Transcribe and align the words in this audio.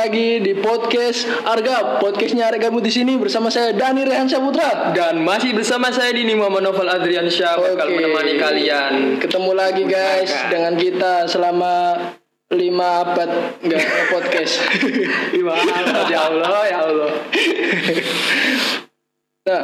Lagi 0.00 0.40
di 0.40 0.56
podcast 0.56 1.28
Arga. 1.44 2.00
Podcastnya 2.00 2.48
Arga 2.48 2.72
Gabut 2.72 2.80
di 2.80 2.88
sini 2.88 3.20
bersama 3.20 3.52
saya 3.52 3.76
Dani 3.76 4.08
Rehan 4.08 4.24
Saputra. 4.32 4.96
Dan 4.96 5.20
masih 5.20 5.52
bersama 5.52 5.92
saya 5.92 6.08
di 6.16 6.24
Muhammad 6.32 6.72
Novel 6.72 6.88
Adrian 6.88 7.28
Syah 7.28 7.60
bakal 7.60 7.84
Oke. 7.84 8.00
menemani 8.00 8.40
kalian. 8.40 9.20
Ketemu 9.20 9.52
lagi 9.52 9.84
guys 9.84 10.32
Gunakan. 10.32 10.48
dengan 10.48 10.72
kita 10.80 11.12
selama 11.28 11.74
lima 12.48 13.04
abad 13.04 13.60
nggak 13.60 13.84
podcast. 14.08 14.64
Gimana? 15.36 15.68
ya 16.08 16.32
Allah, 16.32 16.60
ya 16.64 16.78
Allah. 16.80 17.10
Nah, 19.52 19.62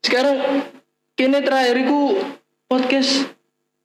sekarang 0.00 0.64
kini 1.12 1.44
terakhir 1.44 1.76
iku 1.76 2.16
podcast 2.72 3.36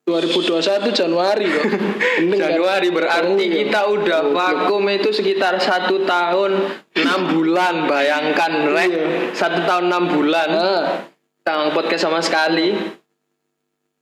2021 0.04 0.60
Januari 0.92 1.48
kok. 1.48 1.64
Kan? 2.28 2.36
Januari 2.36 2.92
berarti 2.92 3.24
Oh, 3.24 3.40
iya. 3.40 3.56
kita 3.64 3.82
udah 3.88 4.22
vakum 4.30 4.84
itu 4.92 5.10
sekitar 5.10 5.56
satu 5.58 6.04
tahun 6.04 6.60
enam 6.94 7.22
bulan. 7.32 7.88
Bayangkan, 7.88 8.52
rek. 8.68 8.92
Iya. 8.92 9.04
Satu 9.32 9.64
tahun 9.64 9.88
enam 9.88 10.12
bulan. 10.12 10.48
Nah, 10.52 10.84
Tang 11.40 11.72
podcast 11.72 12.04
sama 12.04 12.20
sekali. 12.20 12.76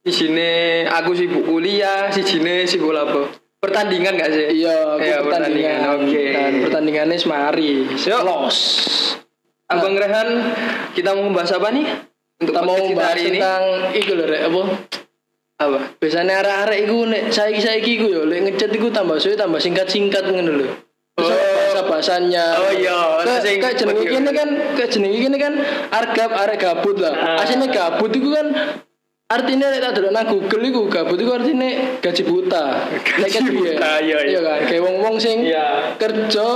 Di 0.02 0.10
sini 0.10 0.50
aku 0.84 1.14
sibuk 1.14 1.46
kuliah, 1.46 2.10
si 2.10 2.26
sini 2.26 2.66
sibuk 2.66 2.90
apa? 2.92 3.30
Pertandingan 3.62 4.18
gak 4.18 4.30
sih? 4.32 4.58
iya, 4.58 4.98
aku 4.98 5.06
Iya, 5.06 5.18
pertandingan. 5.22 5.80
Oke. 5.96 6.24
Dan 6.34 6.52
pertandingannya 6.66 7.14
semari. 7.16 7.86
Yuk. 7.88 8.22
Los. 8.26 8.58
Abang 9.70 9.94
Rehan, 9.94 10.50
kita 10.92 11.14
mau 11.14 11.30
membahas 11.30 11.54
apa 11.56 11.70
nih? 11.70 11.86
Untuk 12.42 12.58
Kita 12.58 12.66
mau 12.66 12.74
bahas 12.98 13.14
hari 13.14 13.22
ini. 13.24 13.38
tentang 13.38 13.64
iku 13.94 14.12
lho 14.12 14.26
rek 14.26 14.42
apa? 14.50 14.62
Apa? 15.62 15.78
Biasanya 16.02 16.42
arek-arek 16.42 16.80
iku 16.90 16.98
nek 17.06 17.22
saiki-saiki 17.30 17.92
iku 18.02 18.06
yo 18.10 18.22
lek 18.26 18.50
ngechat 18.50 18.74
iku 18.74 18.90
tambah 18.90 19.22
suwe 19.22 19.38
tambah 19.38 19.62
singkat-singkat 19.62 20.26
ngono 20.26 20.52
lho. 20.58 20.68
Oh. 21.22 21.30
bahasa 21.30 21.82
bahasanya. 21.88 22.46
Oh, 22.58 22.72
iya. 22.74 22.98
Kayak 23.24 23.58
kayak 23.62 23.76
jenenge 23.78 24.06
kene 24.10 24.32
kan 24.34 24.50
kayak 24.76 24.90
jenenge 24.92 25.18
kene 25.22 25.38
kan 25.38 25.54
argap 25.94 26.32
arek 26.34 26.58
gabut 26.60 26.98
lah. 26.98 27.14
Ah. 27.14 27.44
Aslinya 27.46 27.70
gabut 27.70 28.12
iku 28.12 28.30
kan 28.34 28.48
artinya 29.32 29.72
nek 29.72 29.80
tak 29.80 29.92
delok 29.96 30.12
nang 30.12 30.26
Google 30.28 30.64
iku 30.68 30.82
gabut 30.92 31.18
iku 31.22 31.32
artinya 31.38 31.70
gaji 32.04 32.24
buta. 32.26 32.66
Gaji 33.22 33.40
buta, 33.54 33.92
iya, 34.04 34.18
iya. 34.28 34.40
kan 34.44 34.60
kayak 34.68 34.82
wong-wong 34.84 35.16
sing 35.22 35.48
Iya. 35.48 35.96
kerja 35.96 36.48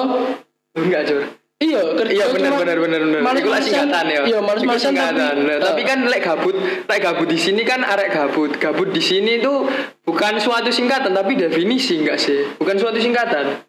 Enggak, 0.75 1.07
Jur. 1.07 1.23
Iya, 1.55 1.95
kerja 1.95 2.11
Iya 2.11 2.25
benar 2.35 2.51
cuma 2.51 2.61
benar 2.67 2.77
benar 2.83 2.99
benar. 3.07 3.35
Iku 3.39 3.49
singkatan 3.63 4.05
ya. 4.11 4.21
Iya, 4.27 4.39
males-malesan 4.43 4.91
singkatan. 4.91 5.15
tapi, 5.15 5.47
Nah, 5.47 5.57
tapi 5.63 5.81
kan 5.87 5.99
lek 6.03 6.21
gabut, 6.27 6.55
lek 6.83 6.99
gabut 6.99 7.27
di 7.31 7.39
sini 7.39 7.63
kan 7.63 7.79
arek 7.79 8.11
gabut. 8.11 8.51
Gabut 8.59 8.91
di 8.91 8.99
sini 8.99 9.39
tuh 9.39 9.63
bukan 10.03 10.35
suatu 10.43 10.67
singkatan 10.67 11.15
tapi 11.15 11.39
definisi 11.39 12.03
enggak 12.03 12.19
sih? 12.19 12.59
Bukan 12.59 12.75
suatu 12.75 12.99
singkatan. 12.99 13.63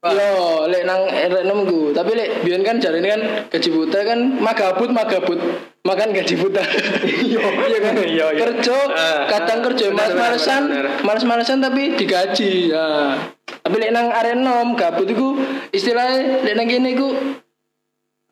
Yo, 0.00 0.64
lek 0.64 0.88
nang 0.88 1.04
lek 1.04 1.44
nunggu. 1.44 1.92
Tapi 1.92 2.16
lek 2.16 2.40
biyen 2.40 2.64
kan 2.64 2.80
jarine 2.80 3.04
kan 3.04 3.20
gaji 3.52 3.68
buta 3.68 4.00
kan 4.00 4.16
magabut 4.40 4.88
magabut 4.88 5.36
makan 5.84 6.16
gaji 6.16 6.40
buta. 6.40 6.64
Iya, 7.04 7.36
iya 7.68 7.78
kan. 7.78 7.92
Iya, 8.08 8.26
iya. 8.32 8.40
Kerja 8.40 8.76
Ah, 8.90 9.28
kadang 9.28 9.60
kerja 9.60 9.92
males-malesan, 9.92 10.62
males-malesan 11.04 11.60
tapi 11.60 12.00
digaji. 12.00 12.72
Ya. 12.72 13.20
Tapi 13.60 13.76
lek 13.76 13.92
nang 13.92 14.08
arek 14.08 14.40
nom 14.40 14.72
gabut 14.72 15.04
iku 15.04 15.36
istilahnya 15.68 16.48
lek 16.48 16.54
nang 16.56 16.64
kene 16.64 16.96
iku 16.96 17.08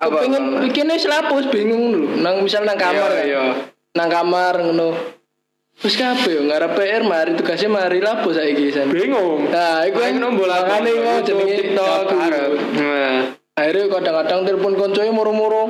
Apa, 0.00 0.24
pengen 0.24 0.64
bikinnya 0.64 0.96
selapus 0.96 1.52
bingung 1.52 1.90
dulu 1.92 2.16
nang 2.16 2.40
misal 2.40 2.64
nang 2.64 2.80
kamar 2.80 3.12
Iya, 3.12 3.18
kan. 3.18 3.26
iya. 3.26 3.42
nang 3.92 4.08
kamar 4.08 4.54
ngono 4.62 4.88
terus 5.78 5.94
kabeh 5.94 6.32
yo 6.38 6.42
ngarep 6.50 6.74
PR 6.74 7.02
mari 7.06 7.32
tugasnya 7.38 7.70
mari 7.70 8.02
lapo 8.02 8.34
saiki 8.34 8.74
san 8.74 8.90
Bingung. 8.90 9.46
Nah, 9.50 9.86
iku 9.86 10.02
kan 10.02 10.18
bola 10.34 10.66
makane 10.66 10.90
kok 10.90 11.22
jenenge 11.26 11.54
TikTok 11.54 12.10
arep. 12.12 12.50
Nah. 12.74 13.38
Akhirnya 13.58 13.90
kadang-kadang 13.90 14.40
telepon 14.46 14.72
koncoe 14.78 15.10
moro-moro 15.10 15.66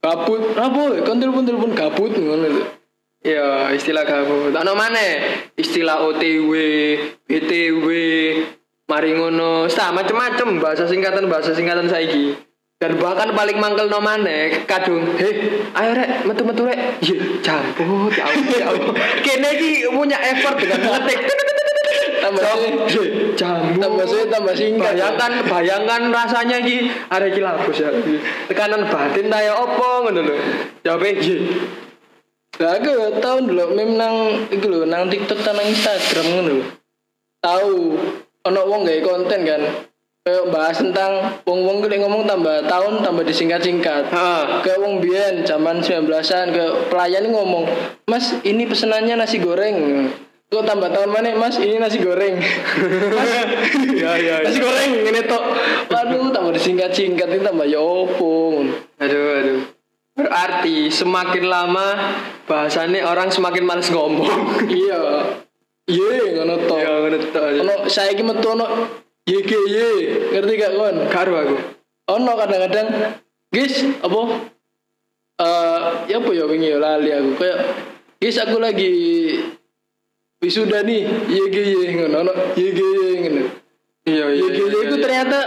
gabut. 0.00 0.56
Apa? 0.56 1.04
Kon 1.04 1.20
telepon-telepon 1.20 1.76
gabut 1.76 2.12
ngono 2.16 2.48
lho. 2.48 2.64
Ya, 3.20 3.68
istilah 3.76 4.08
gabut. 4.08 4.56
Ana 4.56 4.72
maneh? 4.72 5.44
Istilah 5.52 6.00
OTW, 6.08 6.52
BTW, 7.28 7.86
mari 8.88 9.10
ngono, 9.12 9.68
sa 9.68 9.92
macem-macem 9.92 10.56
bahasa 10.56 10.88
singkatan 10.88 11.28
bahasa 11.28 11.52
singkatan 11.52 11.92
saiki. 11.92 12.32
Dan 12.80 12.96
bahkan 12.96 13.36
paling 13.36 13.60
mangkel 13.60 13.92
no 13.92 14.00
maneh 14.00 14.64
kadung, 14.64 15.04
"Heh, 15.20 15.68
ayo 15.76 15.90
rek, 15.92 16.24
metu-metu 16.24 16.64
rek." 16.64 16.96
Ye, 17.04 17.36
campur, 17.44 18.08
ya 18.08 18.24
Allah, 18.24 18.56
ya 18.56 18.66
Allah. 18.72 18.96
Kene 19.20 19.48
iki 19.52 19.84
punya 19.92 20.16
effort 20.16 20.56
dengan 20.56 20.88
ngetik. 20.88 21.20
Tambah 22.24 22.40
jamu. 23.36 23.76
Tambah 23.76 24.04
suwe, 24.08 24.24
tambah 24.32 24.56
singkat. 24.56 24.96
Bayangkan, 24.96 25.32
bayangkan 25.44 26.00
rasanya 26.08 26.56
iki 26.64 26.88
arek 27.12 27.36
iki 27.36 27.40
lapus 27.44 27.84
ya. 27.84 27.92
Tekanan 28.48 28.88
batin 28.88 29.28
ta 29.28 29.44
ya 29.44 29.60
opo 29.60 30.08
ngono 30.08 30.20
lho. 30.24 30.36
Jawabe, 30.80 31.20
"Ye, 31.20 31.36
Lah 32.60 32.76
aku 32.76 32.92
yo 32.92 33.08
tau 33.20 33.44
dulu 33.44 33.76
meme 33.76 33.96
nang 34.00 34.16
iku 34.48 34.68
lho 34.72 34.88
nang 34.88 35.08
TikTok 35.12 35.44
nang 35.44 35.68
Instagram 35.68 36.26
ngono 36.32 36.52
lho. 36.60 36.64
Tahu 37.44 37.72
ono 38.48 38.60
wong 38.68 38.88
gawe 38.88 39.00
konten 39.04 39.40
kan. 39.44 39.89
Kayak 40.20 40.52
bahas 40.52 40.76
tentang 40.76 41.40
wong-wong 41.48 41.80
lek 41.80 41.96
ngomong 42.04 42.28
tambah 42.28 42.68
tahun 42.68 43.00
tambah 43.00 43.24
disingkat-singkat. 43.24 44.12
Ha. 44.12 44.60
Kayak 44.60 44.78
wong 44.84 45.00
biyen 45.00 45.48
zaman 45.48 45.80
19-an 45.80 46.52
ke 46.52 46.64
pelayan 46.92 47.24
ngomong, 47.32 47.64
"Mas, 48.04 48.36
ini 48.44 48.68
pesenannya 48.68 49.16
nasi 49.16 49.40
goreng." 49.40 50.12
Kok 50.50 50.66
tambah 50.66 50.92
tahun 50.92 51.08
mana, 51.14 51.32
Mas? 51.40 51.56
Ini 51.56 51.80
nasi 51.80 52.02
goreng. 52.04 52.36
Mas, 53.16 53.30
Ya, 53.96 54.12
ya, 54.18 54.42
ya. 54.42 54.50
nasi 54.50 54.60
goreng 54.60 54.92
ini 55.08 55.22
tok. 55.24 55.40
Waduh, 55.88 56.28
tambah 56.34 56.52
disingkat-singkat 56.52 57.28
ini 57.30 57.40
tambah 57.40 57.64
ya 57.64 57.80
opo. 57.80 58.60
ngono. 58.60 58.76
Aduh, 59.00 59.24
aduh. 59.40 59.60
Berarti 60.20 60.90
semakin 60.92 61.48
lama 61.48 61.86
bahasannya 62.44 63.00
orang 63.06 63.32
semakin 63.32 63.64
males 63.64 63.88
ngomong. 63.88 64.28
Iya. 64.68 65.00
Iya, 65.88 66.44
ngono 66.44 66.54
tok. 66.68 66.76
Ya, 66.76 66.92
ngono 66.98 67.18
tok. 67.30 67.44
Ono 67.64 67.74
saiki 67.88 68.20
metu 68.20 68.52
ono 68.52 68.66
YGY, 69.30 69.76
ngerti 70.34 70.52
gak 70.58 70.74
kon? 70.74 70.96
Karo 71.06 71.32
aku. 71.38 71.56
Ono 72.10 72.32
kadang-kadang 72.34 72.88
guys, 73.54 73.78
apa? 74.02 74.50
Eh, 75.40 75.80
ya 76.12 76.20
apa 76.20 76.30
ya 76.36 76.44
wingi 76.44 76.68
ya 76.68 76.76
lali 76.76 77.08
aku 77.16 77.40
kayak 77.40 77.58
guys 78.20 78.36
aku 78.44 78.60
lagi 78.60 78.92
wisuda 80.36 80.84
nih 80.84 81.08
YGY 81.32 81.96
ngono 81.96 82.28
ono 82.28 82.32
YGY 82.60 83.24
ngono. 83.24 83.42
Iya, 84.04 84.24
iya. 84.36 84.42
YGY 84.52 84.76
itu 84.84 84.96
ternyata 85.00 85.40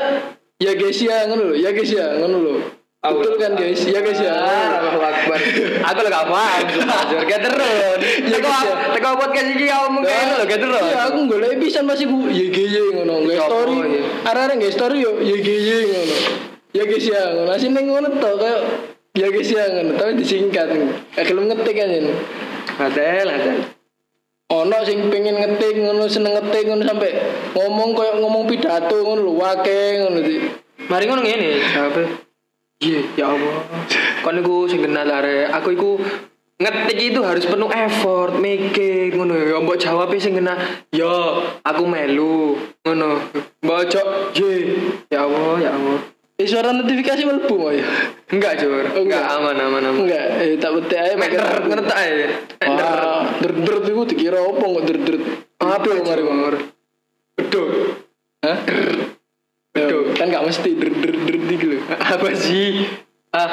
ya 0.57 0.73
guys 0.73 0.97
ya 0.97 1.29
ngono 1.29 1.53
lho, 1.53 1.55
ya 1.61 1.69
guys 1.77 1.93
ya 1.93 2.09
ngono 2.17 2.37
lho. 2.41 2.53
Betul 3.03 3.35
kan 3.35 3.51
guys? 3.59 3.83
Ya 3.83 3.99
guys 3.99 4.15
ya. 4.15 4.31
Allahu 4.31 5.03
Akbar. 5.03 5.39
Aku 5.91 5.99
lho 6.07 6.11
paham. 6.23 6.63
Belajar 6.71 7.23
gak 7.27 7.41
terus. 7.43 7.99
Ya, 8.23 8.37
guys, 8.39 8.59
ya. 8.63 8.73
teko 8.95 9.19
podcast 9.19 9.47
iki 9.51 9.65
kamu 9.67 9.99
kayak 10.07 10.23
ngono 10.23 10.35
lho 10.39 10.45
gak 10.47 10.61
terus. 10.63 10.83
Iya, 10.87 10.99
aku 11.11 11.19
golek 11.27 11.53
bisa 11.59 11.79
masih 11.83 12.07
ku 12.07 12.31
YGY 12.31 12.95
ngono, 12.95 13.27
nggak 13.27 13.35
Iya, 13.35 13.43
story. 13.43 13.75
apa, 13.75 13.87
iya. 13.91 14.03
Arek-arek 14.23 14.55
nggak 14.55 14.73
story 14.79 14.97
yo 15.03 15.11
YGY 15.19 15.69
ngono. 15.91 16.15
Ya 16.71 16.83
guys 16.87 17.03
ya, 17.03 17.21
ngono. 17.35 17.49
Asine 17.51 17.79
ngono 17.83 18.07
to 18.23 18.29
kayak 18.39 18.61
ya 19.19 19.27
guys 19.27 19.49
ya 19.51 19.63
ngono, 19.67 19.91
tapi 19.99 20.11
disingkat. 20.23 20.67
Gelem 21.19 21.45
ngetik 21.51 21.75
kan 21.75 21.91
yen. 21.91 22.07
Adel, 22.79 23.27
adel. 23.27 23.57
Ono 24.47 24.77
sing 24.87 25.11
pengen 25.11 25.43
ngetik 25.43 25.75
ngono, 25.75 26.07
seneng 26.07 26.39
ngetik 26.39 26.71
ngono 26.71 26.87
sampai 26.87 27.11
ngomong 27.51 27.99
kayak 27.99 28.15
ngomong 28.23 28.47
pidato 28.47 28.95
ngono 28.95 29.27
lho, 29.27 29.33
wake 29.43 30.07
ngono 30.07 30.23
sih. 30.23 30.39
Mari 30.87 31.03
ngono 31.03 31.19
ngene, 31.19 31.59
siapa? 31.67 32.31
Iya, 32.81 33.01
ya 33.19 33.25
Allah. 33.31 33.57
Kon 34.25 34.39
iku 34.41 34.65
sing 34.65 34.81
kenal 34.81 35.07
arek, 35.07 35.51
aku 35.53 35.69
iku 35.77 35.91
ngetik 36.57 36.99
itu 36.99 37.19
harus 37.21 37.45
penuh 37.45 37.69
effort, 37.69 38.39
mikir 38.39 39.13
ngono 39.13 39.35
ya. 39.35 39.57
Mbok 39.61 39.77
jawab 39.77 40.09
sing 40.17 40.35
kena, 40.35 40.57
yo 40.89 41.43
aku 41.63 41.83
melu 41.85 42.57
ngono. 42.83 43.19
Mbok 43.63 43.77
ojo, 43.87 44.01
ye, 44.35 44.79
ya 45.11 45.23
Allah, 45.23 45.53
ya 45.61 45.71
Allah. 45.75 45.99
Eh 46.33 46.49
suara 46.49 46.73
notifikasi 46.73 47.29
mlebu 47.29 47.55
mau 47.61 47.69
ya? 47.69 47.85
Enggak, 48.33 48.57
Jur. 48.57 48.73
Oh, 48.73 49.05
Enggak 49.05 49.21
enggak. 49.21 49.37
aman, 49.37 49.55
aman, 49.69 49.81
aman. 49.85 50.01
Enggak, 50.01 50.25
eh 50.41 50.57
tak 50.57 50.71
betek 50.73 50.99
ae 51.05 51.13
Mek 51.13 51.29
der 51.29 51.61
ngerti 51.61 51.93
ae. 51.93 52.09
Der. 52.57 53.01
Der-der 53.37 53.77
iku 53.85 54.01
dikira 54.09 54.39
opo 54.41 54.65
kok 54.81 54.83
der-der. 54.89 55.15
Apa 55.61 55.89
mari 56.01 56.21
ngomong. 56.25 56.41
Jur? 56.49 56.55
Beduk. 57.37 57.69
Hah? 58.41 58.57
Beduk. 60.61 60.93
Kan 60.93 60.93
gak 60.93 61.01
mesti 61.01 61.01
der-der-der 61.01 61.35
iki 61.57 61.65
lho. 61.65 61.77
Apa 61.89 62.27
sih? 62.37 62.85
Ah. 63.33 63.51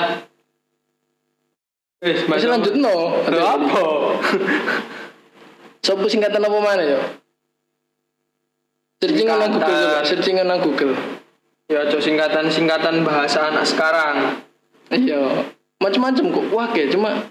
Wes, 2.01 2.25
Masih 2.29 2.49
lanjut 2.49 2.75
no. 2.77 3.25
Aduh, 3.25 3.45
apa? 3.45 3.85
Sopo 5.81 6.05
singkatan 6.09 6.45
apa 6.45 6.59
mana 6.61 6.83
ya? 6.85 7.01
Searchingan 9.01 9.41
nang 9.41 9.51
Google 9.57 9.81
coba, 9.81 10.05
searchingan 10.05 10.47
nang 10.49 10.61
Google. 10.61 10.93
Ya, 11.73 11.89
cok 11.89 12.03
singkatan-singkatan 12.05 13.01
bahasa 13.01 13.49
anak 13.49 13.65
sekarang. 13.65 14.45
Iya, 14.93 15.49
macam-macam 15.81 16.25
kok. 16.35 16.45
Wah, 16.53 16.69
kayak 16.75 16.93
cuma 16.93 17.31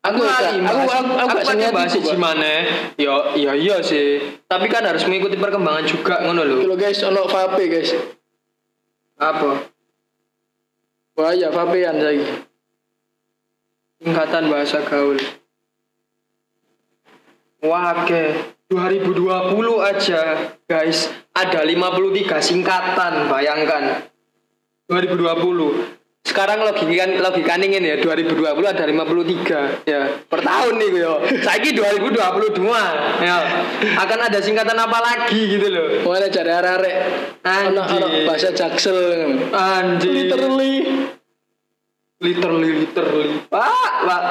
Aku 0.00 0.16
lali, 0.24 0.64
aku 0.64 0.80
aku 0.88 1.12
aku 1.12 1.28
gak 1.28 1.44
kan 1.44 1.44
sengaja 1.44 1.76
bahas 1.76 1.92
iku, 1.92 2.08
siji 2.08 2.16
Pak. 2.16 2.20
mana 2.24 2.52
ya 2.96 3.14
iya 3.36 3.52
iya 3.52 3.76
sih 3.84 4.40
tapi 4.48 4.64
kan 4.72 4.80
harus 4.80 5.04
mengikuti 5.04 5.36
perkembangan 5.36 5.84
juga 5.84 6.24
ngono 6.24 6.40
lho 6.40 6.56
Kalau 6.64 6.76
guys 6.80 7.04
ono 7.04 7.28
vape 7.28 7.68
guys. 7.68 7.92
Apa? 9.20 9.68
Bahaya 11.12 11.52
vapean 11.52 12.00
saiki. 12.00 12.48
tingkatan 14.00 14.48
bahasa 14.48 14.80
gaul. 14.88 15.20
Wah 17.60 17.92
oke 18.00 18.24
2020 18.72 19.20
aja 19.84 20.22
guys. 20.64 21.12
Ada 21.36 21.68
53 21.68 22.40
singkatan 22.40 23.28
bayangkan. 23.28 24.08
2020 24.88 25.99
sekarang 26.30 26.62
logikan 26.62 27.18
logikan 27.18 27.58
ingin 27.58 27.82
ya 27.82 27.96
2020 27.98 28.46
ada 28.62 28.86
53 28.86 29.82
ya 29.82 30.00
per 30.30 30.40
tahun 30.46 30.78
nih 30.78 30.90
yo 31.02 31.18
saiki 31.42 31.74
2022 31.74 32.62
ya. 33.26 33.36
Akan 33.98 34.18
ada 34.22 34.38
singkatan 34.38 34.78
apa 34.78 34.98
lagi 35.02 35.58
gitu 35.58 35.66
loh. 35.66 35.86
Mana 36.06 36.30
cari 36.30 36.50
ono 36.54 37.82
Anjir. 37.82 38.22
bahasa 38.30 38.50
jaksel. 38.54 38.98
anjir. 39.50 40.10
Literally. 40.14 40.74
Literally 42.22 42.70
literally. 42.86 43.28
Pak 43.50 43.92
pak. 44.06 44.24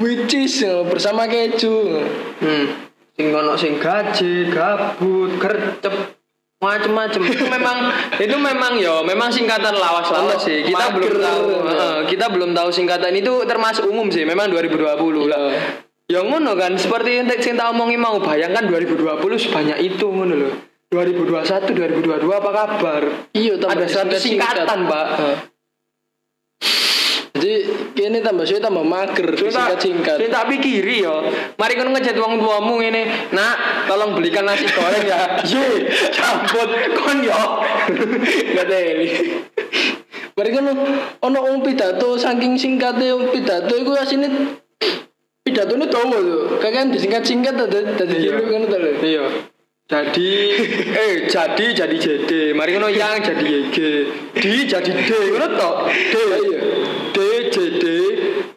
Which 0.00 0.32
is 0.36 0.60
eh, 0.64 0.80
bersama 0.88 1.28
keju. 1.28 2.00
hmm. 2.40 2.66
Sing 3.16 3.32
ono 3.32 3.56
sing 3.56 3.76
gaje 3.80 4.48
gabut 4.52 5.36
gercep 5.40 6.15
macem-macem. 6.60 7.20
Itu 7.28 7.44
memang 7.46 7.76
itu 8.16 8.36
memang 8.36 8.72
yo 8.80 9.04
memang 9.04 9.28
singkatan 9.28 9.76
lawas-lawas 9.76 10.40
sih. 10.40 10.64
Kita 10.64 10.88
Mager. 10.88 10.96
belum 10.96 11.14
tahu. 11.20 11.46
Heeh, 11.68 11.96
kita 12.08 12.26
belum 12.32 12.50
tahu 12.56 12.68
singkatan. 12.72 13.12
Itu 13.12 13.44
termasuk 13.44 13.84
umum 13.88 14.08
sih 14.08 14.24
memang 14.24 14.48
2020 14.48 15.28
lah. 15.28 15.52
Ya 16.06 16.22
ngono 16.22 16.54
kan 16.54 16.78
seperti 16.78 17.18
yang 17.18 17.26
sing 17.42 17.58
tak 17.58 17.74
omongi 17.74 17.98
mau 17.98 18.22
bayangkan 18.22 18.62
2020 18.70 19.18
sebanyak 19.42 19.78
itu 19.82 20.06
ngono 20.06 20.34
loh 20.38 20.52
2021 20.94 21.74
2022 21.74 22.30
apa 22.30 22.50
kabar? 22.54 23.02
Iya, 23.34 23.58
ada 23.58 23.84
100 23.84 24.14
singkat-singkat. 24.14 24.22
singkatan 24.22 24.86
pak. 24.86 25.06
Jadi 27.36 27.52
kini 27.92 28.24
tambah 28.24 28.48
suwe 28.48 28.56
tambah 28.56 28.80
mager 28.80 29.28
singkat 29.36 29.76
singkat. 29.76 30.16
Saya 30.16 30.32
tak 30.32 30.48
pikiri 30.48 31.04
yo. 31.04 31.28
Mari 31.60 31.76
kono 31.76 31.92
ngechat 31.92 32.16
wong 32.16 32.40
tuamu 32.40 32.80
ngene, 32.80 33.28
"Nak, 33.36 33.56
tolong 33.84 34.16
belikan 34.16 34.48
nasi 34.48 34.64
goreng 34.72 35.04
ya." 35.04 35.36
Ye, 35.52 35.84
campur 36.10 36.64
kon 36.96 37.20
yo. 37.20 37.36
Gak 38.56 38.66
teli. 38.66 39.08
Mari 40.32 40.48
kan 40.52 40.64
ono 41.20 41.38
wong 41.40 41.60
pidato 41.60 42.16
saking 42.16 42.56
singkatnya 42.56 43.16
pidato 43.32 43.72
iku 43.72 43.96
asine 43.96 44.56
pidato 45.40 45.72
ini 45.76 45.86
tahu 45.88 46.04
tuh. 46.12 46.60
Kakek 46.60 46.92
disingkat-singkat 46.92 47.54
tadi 47.56 47.78
tadi 47.96 48.14
Iya. 48.20 48.30
dulu 48.36 48.44
kan 48.48 48.62
tadi. 48.68 48.90
Iya. 49.04 49.24
Jadi 49.86 50.28
eh 51.00 51.12
jadi 51.30 51.66
jadi 51.72 51.96
JD. 51.96 52.30
Mari 52.52 52.74
kono 52.74 52.90
yang 52.90 53.22
jadi 53.22 53.44
YG. 53.44 53.76
Di 54.34 54.66
jadi 54.66 54.90
D 54.92 55.10
ngono 55.30 55.46
tok. 55.54 55.76
D. 55.88 56.14
Iya. 56.18 56.58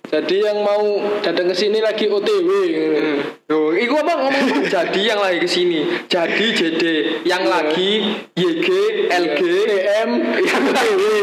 Jadi 0.10 0.42
yang 0.42 0.66
mau 0.66 0.82
datang 1.22 1.46
ke 1.46 1.56
sini 1.56 1.78
lagi 1.80 2.10
OTW. 2.10 2.50
Hmm. 2.50 3.18
Tuh, 3.46 3.78
iku 3.78 4.02
apa 4.02 4.14
ngomong 4.18 4.66
jadi 4.74 5.02
yang 5.06 5.22
lagi 5.22 5.38
ke 5.38 5.46
sini. 5.46 5.80
Jadi 6.06 6.46
JD, 6.50 6.84
yang 7.24 7.46
Iya. 7.46 7.52
lagi 7.52 7.92
YG, 8.34 8.68
LG, 9.06 9.40
DM 9.66 10.10
yang 10.42 10.66
lagi 10.68 11.14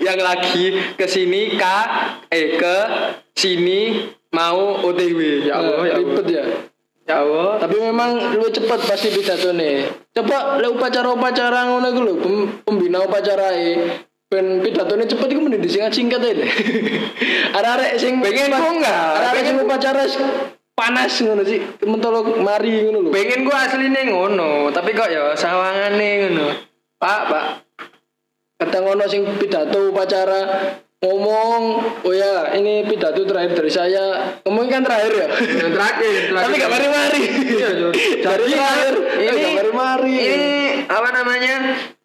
yang 0.00 0.18
lagi 0.20 0.64
ke 0.94 1.06
sini 1.06 1.56
K 1.56 1.64
eh 2.28 2.56
ke 2.56 2.76
sini 3.32 3.80
mau 4.30 4.84
OTW. 4.84 5.48
Ya 5.48 5.56
Allah, 5.56 5.80
ya 5.82 5.96
Allah. 5.96 5.96
ribet 5.98 6.26
ya. 6.28 6.44
Ya 7.08 7.16
Allah. 7.20 7.56
Tapi 7.58 7.76
memang 7.80 8.36
lu 8.36 8.46
cepet 8.46 8.80
pasti 8.84 9.08
pidato 9.10 9.50
nih. 9.50 9.88
Coba 10.12 10.60
le 10.60 10.68
upacara-upacara 10.70 11.66
ngono 11.66 11.86
iku 11.88 12.00
lho, 12.04 12.14
pem- 12.20 12.48
pembina 12.62 13.00
upacara 13.00 13.50
ben 14.30 14.62
pidato 14.62 14.94
ini 14.94 15.10
cepet 15.10 15.26
iku 15.34 15.40
mending 15.42 15.62
disingkat-singkat 15.66 16.22
aja. 16.22 16.46
Arek-arek 17.58 17.98
sing 17.98 18.22
Pengen 18.22 18.54
kok 18.54 18.62
enggak? 18.62 18.94
Arek-arek 19.18 19.42
sing 19.42 19.56
Pengen- 19.58 19.66
upacara 19.66 20.02
panas 20.78 21.12
ngono 21.18 21.42
sih. 21.42 21.58
Mentolo 21.82 22.22
mari 22.38 22.86
ngono 22.86 22.98
lho. 23.04 23.10
Pengen 23.10 23.42
gua 23.42 23.66
aslinya 23.66 24.06
ngono, 24.06 24.70
tapi 24.70 24.94
kok 24.94 25.10
ya 25.10 25.34
sawangane 25.34 26.30
ngono. 26.30 26.46
Pak, 26.94 27.20
Pak. 27.26 27.44
Kadang 28.62 28.94
ono 28.94 29.04
sing 29.10 29.26
pidato 29.34 29.90
upacara 29.90 30.40
ngomong, 31.00 31.62
oh 32.06 32.14
ya 32.14 32.54
ini 32.54 32.86
pidato 32.86 33.26
terakhir 33.26 33.58
dari 33.58 33.72
saya. 33.72 34.38
Ngomong 34.46 34.70
kan 34.70 34.86
terakhir 34.86 35.12
ya. 35.16 35.26
Yang 35.58 35.72
terakhir, 35.76 36.18
Tapi 36.38 36.54
gak 36.54 36.70
mari-mari. 36.70 37.22
Iya, 37.50 37.68
Jadi 38.22 38.52
terakhir, 38.54 38.94
ini 39.26 39.36
gak 39.42 39.56
mari-mari. 39.58 40.16
Ini 40.22 40.52
apa 40.86 41.08
namanya? 41.18 41.56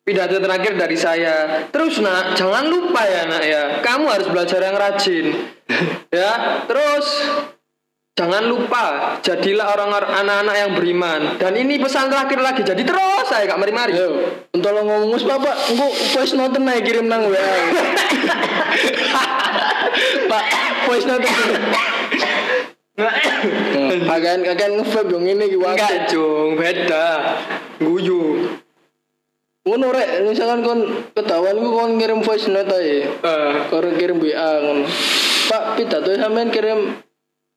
Pidato 0.06 0.38
terakhir 0.38 0.78
dari 0.78 0.94
saya. 0.94 1.66
Terus 1.74 1.98
nak, 1.98 2.38
jangan 2.38 2.69
lupa 2.69 3.02
ya 3.10 3.25
nak 3.25 3.42
ya. 3.42 3.81
Kamu 3.81 4.06
harus 4.06 4.30
belajar 4.30 4.62
yang 4.62 4.78
rajin. 4.78 5.34
ya, 6.22 6.62
terus 6.69 7.25
jangan 8.13 8.46
lupa 8.46 9.18
jadilah 9.25 9.74
orang-orang 9.74 10.13
anak-anak 10.22 10.56
yang 10.62 10.72
beriman. 10.78 11.22
Dan 11.42 11.57
ini 11.57 11.81
pesan 11.81 12.13
terakhir 12.13 12.38
lagi. 12.38 12.62
Jadi 12.62 12.86
terus 12.86 13.25
saya 13.25 13.50
gak 13.50 13.57
mari-mari. 13.57 13.98
Untuk 14.54 14.78
lo 14.78 14.86
ngomong 14.86 15.18
bapak, 15.25 15.74
engko 15.74 15.90
voice 16.13 16.38
note 16.38 16.62
naik 16.62 16.86
kirim 16.86 17.10
nang 17.10 17.25
WA. 17.25 17.42
Pak, 20.30 20.46
voice 20.86 21.10
note. 21.10 21.25
Akan 24.06 24.38
akan 24.46 24.69
nge-vape 24.80 25.12
yang 25.18 25.25
ini 25.34 25.50
ki 25.50 25.57
Enggak. 25.57 26.13
Cung. 26.13 26.62
Beda. 26.62 27.42
Guyu. 27.81 28.54
Ngono 29.66 29.90
rek, 29.90 30.22
misalkan 30.30 30.62
kon 30.62 30.80
ketahuan 31.18 31.58
ku 31.58 31.70
kon 31.74 31.98
kirim 31.98 32.22
voice 32.22 32.46
note 32.48 32.70
ae. 32.70 33.02
Eh, 33.02 33.52
Kon 33.74 33.98
kirim 33.98 34.22
WA 34.22 34.62
ngono. 34.62 34.86
Pak, 35.50 35.64
pidato 35.74 36.14
sampean 36.14 36.54
kirim 36.54 37.02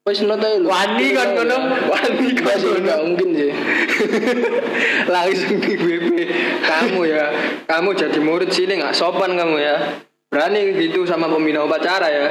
voice 0.01 0.25
note 0.25 0.41
ae 0.41 0.57
lho. 0.57 0.73
Wani 0.73 1.13
kan 1.13 1.37
kono, 1.37 1.57
wani 1.93 2.33
kan 2.33 2.57
sih, 2.57 2.65
kono. 2.65 2.81
enggak 2.81 3.01
mungkin 3.05 3.29
sih. 3.37 3.51
langsung 5.13 5.59
di 5.59 5.75
WP 5.77 6.09
kamu 6.63 7.01
ya 7.05 7.25
kamu 7.67 7.91
jadi 7.93 8.19
murid 8.21 8.49
sini 8.49 8.79
nggak 8.79 8.95
sopan 8.95 9.35
kamu 9.35 9.57
ya 9.59 9.75
berani 10.29 10.77
gitu 10.77 11.03
sama 11.05 11.27
pembina 11.27 11.65
upacara 11.65 12.09
ya 12.09 12.27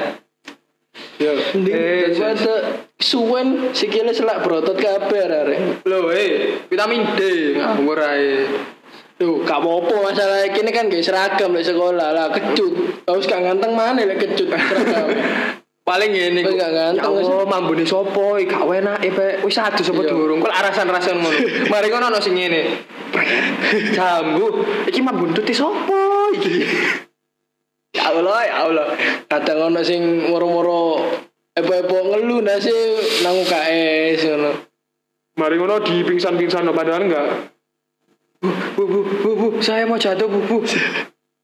Yo, 1.18 1.34
Eh, 1.34 2.14
daripada 2.14 2.78
suwen 2.98 3.74
sikile 3.74 4.14
selak 4.14 4.42
berotot 4.42 4.78
kabeh 4.78 5.22
arek. 5.26 5.60
lo 5.86 6.10
eh 6.10 6.62
vitamin 6.70 7.18
D 7.18 7.22
ngawur 7.58 7.98
ae 8.00 8.46
Tuh, 9.18 9.42
gak 9.42 9.58
apa-apa 9.58 10.14
masalah 10.14 10.46
ini 10.46 10.70
kan 10.70 10.94
gak 10.94 11.02
seragam 11.02 11.58
di 11.58 11.66
sekolah. 11.66 12.14
Lah 12.14 12.30
kecut. 12.30 13.02
Harus 13.10 13.26
gak 13.26 13.42
ganteng 13.42 13.74
mana 13.74 14.06
lah 14.06 14.14
kecut 14.14 14.46
seragam. 14.46 15.10
paling 15.88 16.12
ini 16.12 16.44
Tapi 16.44 16.60
nggak 16.60 16.74
ganteng, 16.76 17.16
ya 17.16 17.24
Allah 17.24 17.48
mambune 17.48 17.88
sopo 17.88 18.36
gak 18.36 18.60
enak 18.60 19.00
pe 19.08 19.40
wis 19.48 19.56
satu 19.56 19.80
sapa 19.80 20.04
Iya. 20.04 20.12
durung? 20.12 20.44
Kok 20.44 20.52
arasan-arasan 20.52 21.16
ngono? 21.24 21.40
Mari 21.72 21.88
kono 21.88 22.12
ono 22.12 22.20
sing 22.20 22.36
ngene. 22.36 22.62
Jambu. 23.96 24.68
Iki 24.84 25.00
mambun 25.00 25.32
tuti 25.32 25.56
sopo 25.56 26.28
iki? 26.36 26.60
Ya 27.96 28.12
Allah 28.12 28.40
ya 28.44 28.56
Allah. 28.68 28.88
Kadang 29.32 29.72
ono 29.72 29.80
sing 29.80 30.28
moro-moro 30.28 31.08
epo-epo 31.56 31.96
ngeluh 32.12 32.44
nasi 32.44 32.76
nang 33.24 33.40
UKS 33.40 34.28
ngono. 34.28 34.52
Mari 35.40 35.56
ngono 35.56 35.76
di 35.88 36.04
pingsan-pingsan 36.04 36.68
padahal 36.76 37.08
enggak. 37.08 37.28
Bu, 38.38 38.50
bu, 38.78 38.84
bu, 38.86 39.00
bu, 39.24 39.30
bu, 39.34 39.48
saya 39.66 39.90
mau 39.90 39.98
jatuh, 39.98 40.30
bu, 40.30 40.40
bu. 40.46 40.58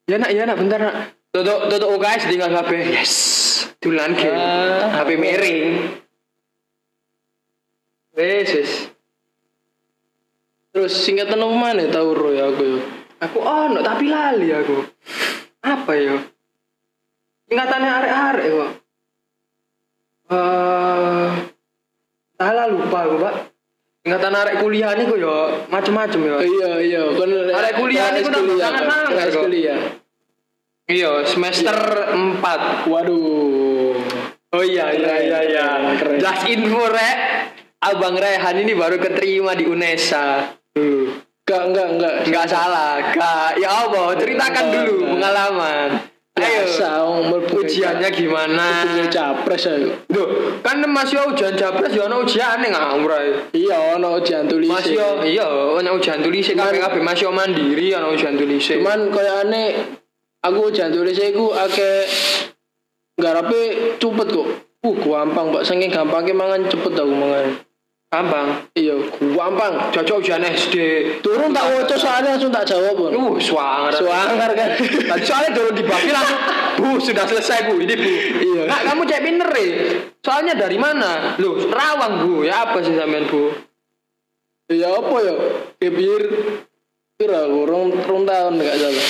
Ya 0.05 0.21
nak, 0.21 0.29
ya 0.29 0.45
nak, 0.45 0.57
bentar 0.61 0.79
nak. 0.79 0.95
Tutup, 1.33 1.65
tutup 1.65 1.89
UKS 1.97 2.29
tinggal 2.29 2.53
HP. 2.53 2.71
Yes, 2.93 3.13
dulan 3.81 4.13
game. 4.13 4.37
Ah. 4.37 5.01
HP 5.01 5.17
miring. 5.17 5.97
Wes, 8.13 8.49
wes. 8.53 8.71
Terus 10.73 10.93
singkatan 10.93 11.41
apa 11.41 11.53
mana 11.53 11.85
tau 11.89 12.13
ro 12.13 12.29
ya 12.33 12.49
aku 12.49 12.77
yo. 12.77 12.79
Aku 13.21 13.41
ono 13.41 13.81
tapi 13.81 14.09
lali 14.09 14.53
aku. 14.53 14.85
Apa 15.65 15.91
yo? 15.97 16.17
Ingatannya 17.49 17.89
arek-arek 17.89 18.47
kok. 18.49 18.71
Eh, 20.33 21.29
salah 22.37 22.65
lupa 22.73 22.97
aku, 23.05 23.15
Pak. 23.21 23.35
Ingatan 24.03 24.35
arek 24.35 24.55
kuliah 24.59 24.91
nih 24.99 25.07
kok 25.07 25.15
yo 25.15 25.63
macem-macem 25.71 26.19
yo. 26.27 26.35
Iya 26.43 26.71
iya, 26.83 27.01
kon 27.15 27.31
Arek 27.31 27.73
kuliah 27.79 28.11
kelas 28.11 28.19
niku 28.19 28.29
tambah 28.35 28.51
kuliah, 28.51 28.67
sangat-sangat 28.67 29.07
kelas 29.15 29.31
kok. 29.31 29.43
kuliah. 29.47 29.79
Iya, 30.83 31.11
semester 31.23 31.77
4. 32.11 32.91
Waduh. 32.91 33.95
Oh 34.53 34.63
iya 34.63 34.91
iya 34.91 35.13
iya 35.23 35.39
iya. 35.47 35.67
Keren. 35.95 36.19
Just 36.19 36.43
info 36.45 36.83
rek. 36.91 37.17
Abang 37.79 38.15
Rehan 38.15 38.59
ini 38.59 38.75
baru 38.75 38.99
keterima 38.99 39.55
di 39.55 39.67
UNESA. 39.67 40.51
Enggak 40.75 41.63
enggak 41.71 41.87
enggak. 41.95 42.13
Enggak 42.27 42.47
salah, 42.47 42.99
Kak. 43.11 43.55
Ya 43.55 43.71
Allah, 43.71 44.15
ceritakan 44.19 44.63
Enggak, 44.67 44.75
dulu 44.83 44.95
enggak. 44.99 45.11
pengalaman. 45.15 45.89
Ya, 46.33 46.65
Ayo. 46.65 47.29
Ujiannya 47.53 48.09
gimana? 48.09 48.89
punya 48.89 49.05
capres 49.05 49.69
ayo. 49.69 49.93
Duh, 50.09 50.57
kan 50.65 50.81
masih 50.81 51.21
ujian 51.29 51.53
japres 51.53 51.93
ya 51.93 52.09
ono 52.09 52.25
ujiane 52.25 52.73
ngawur 52.73 53.13
ae. 53.13 53.31
Iya, 53.53 53.97
ono 53.97 54.17
ujian 54.17 54.49
tulis. 54.49 54.65
Masih 54.65 54.97
yo 54.97 55.21
iya 55.21 55.45
ono 55.45 55.93
ujian 55.93 56.25
tulis 56.25 56.49
kabeh 56.49 56.81
kabeh 56.81 57.01
masih 57.05 57.29
yo 57.29 57.31
mandiri 57.31 57.93
ono 57.93 58.17
ujian 58.17 58.33
tulis. 58.33 58.65
Cuman 58.65 59.13
koyo 59.13 59.45
aneh 59.45 59.77
aku 60.41 60.73
ujian 60.73 60.89
tulis 60.89 61.15
iku 61.21 61.53
akeh 61.53 62.09
garape 63.21 63.93
cepet 64.01 64.27
kok. 64.33 64.47
Uh, 64.83 64.95
gampang, 64.99 65.47
Pak. 65.55 65.63
Saking 65.63 65.87
gampangnya 65.87 66.35
mangan 66.35 66.67
cepet 66.67 66.91
aku 66.91 67.13
mangan. 67.15 67.45
Gampang. 68.13 68.47
Iya, 68.77 68.93
gampang. 69.17 69.73
Cocok 69.89 70.21
ujian 70.21 70.45
SD. 70.45 70.75
Turun 71.25 71.49
tak 71.49 71.65
waca 71.73 71.95
soalnya 71.97 72.37
langsung 72.37 72.53
tak 72.53 72.69
jawab, 72.69 72.93
Pun. 72.93 73.09
Uh, 73.09 73.35
swanger. 73.41 73.89
Suangar 73.97 74.53
kan. 74.53 74.69
Tadi 74.77 75.23
soalnya 75.25 75.49
turun 75.57 75.73
dibagi 75.73 76.13
langsung, 76.13 76.37
bu 76.77 77.01
sudah 77.01 77.25
selesai 77.25 77.73
bu, 77.73 77.81
ini 77.81 77.95
bu. 77.97 78.11
Iya. 78.37 78.61
Nah, 78.69 78.79
kamu 78.85 79.01
cek 79.09 79.21
pinter 79.25 79.49
ya. 79.49 79.65
Soalnya 80.21 80.53
dari 80.53 80.77
mana? 80.77 81.33
Loh, 81.41 81.57
Rawang 81.65 82.13
bu. 82.21 82.45
Ya 82.45 82.69
apa 82.69 82.77
sih 82.85 82.93
sampean 82.93 83.25
bu? 83.25 83.49
Ya 84.69 84.93
apa 84.93 85.17
ya? 85.25 85.35
Kebir 85.81 86.23
kira 87.17 87.49
kurang 87.49 87.97
rong 87.97 88.23
tahun 88.29 88.61
gak 88.61 88.77
salah. 88.77 89.07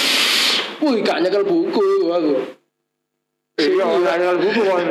Wih, 0.83 1.00
gak 1.03 1.19
nyekel 1.19 1.43
buku 1.43 2.07
aku. 2.07 2.33
Iya, 3.53 3.86
nggak 3.86 4.38
buku 4.41 4.62
kon. 4.65 4.88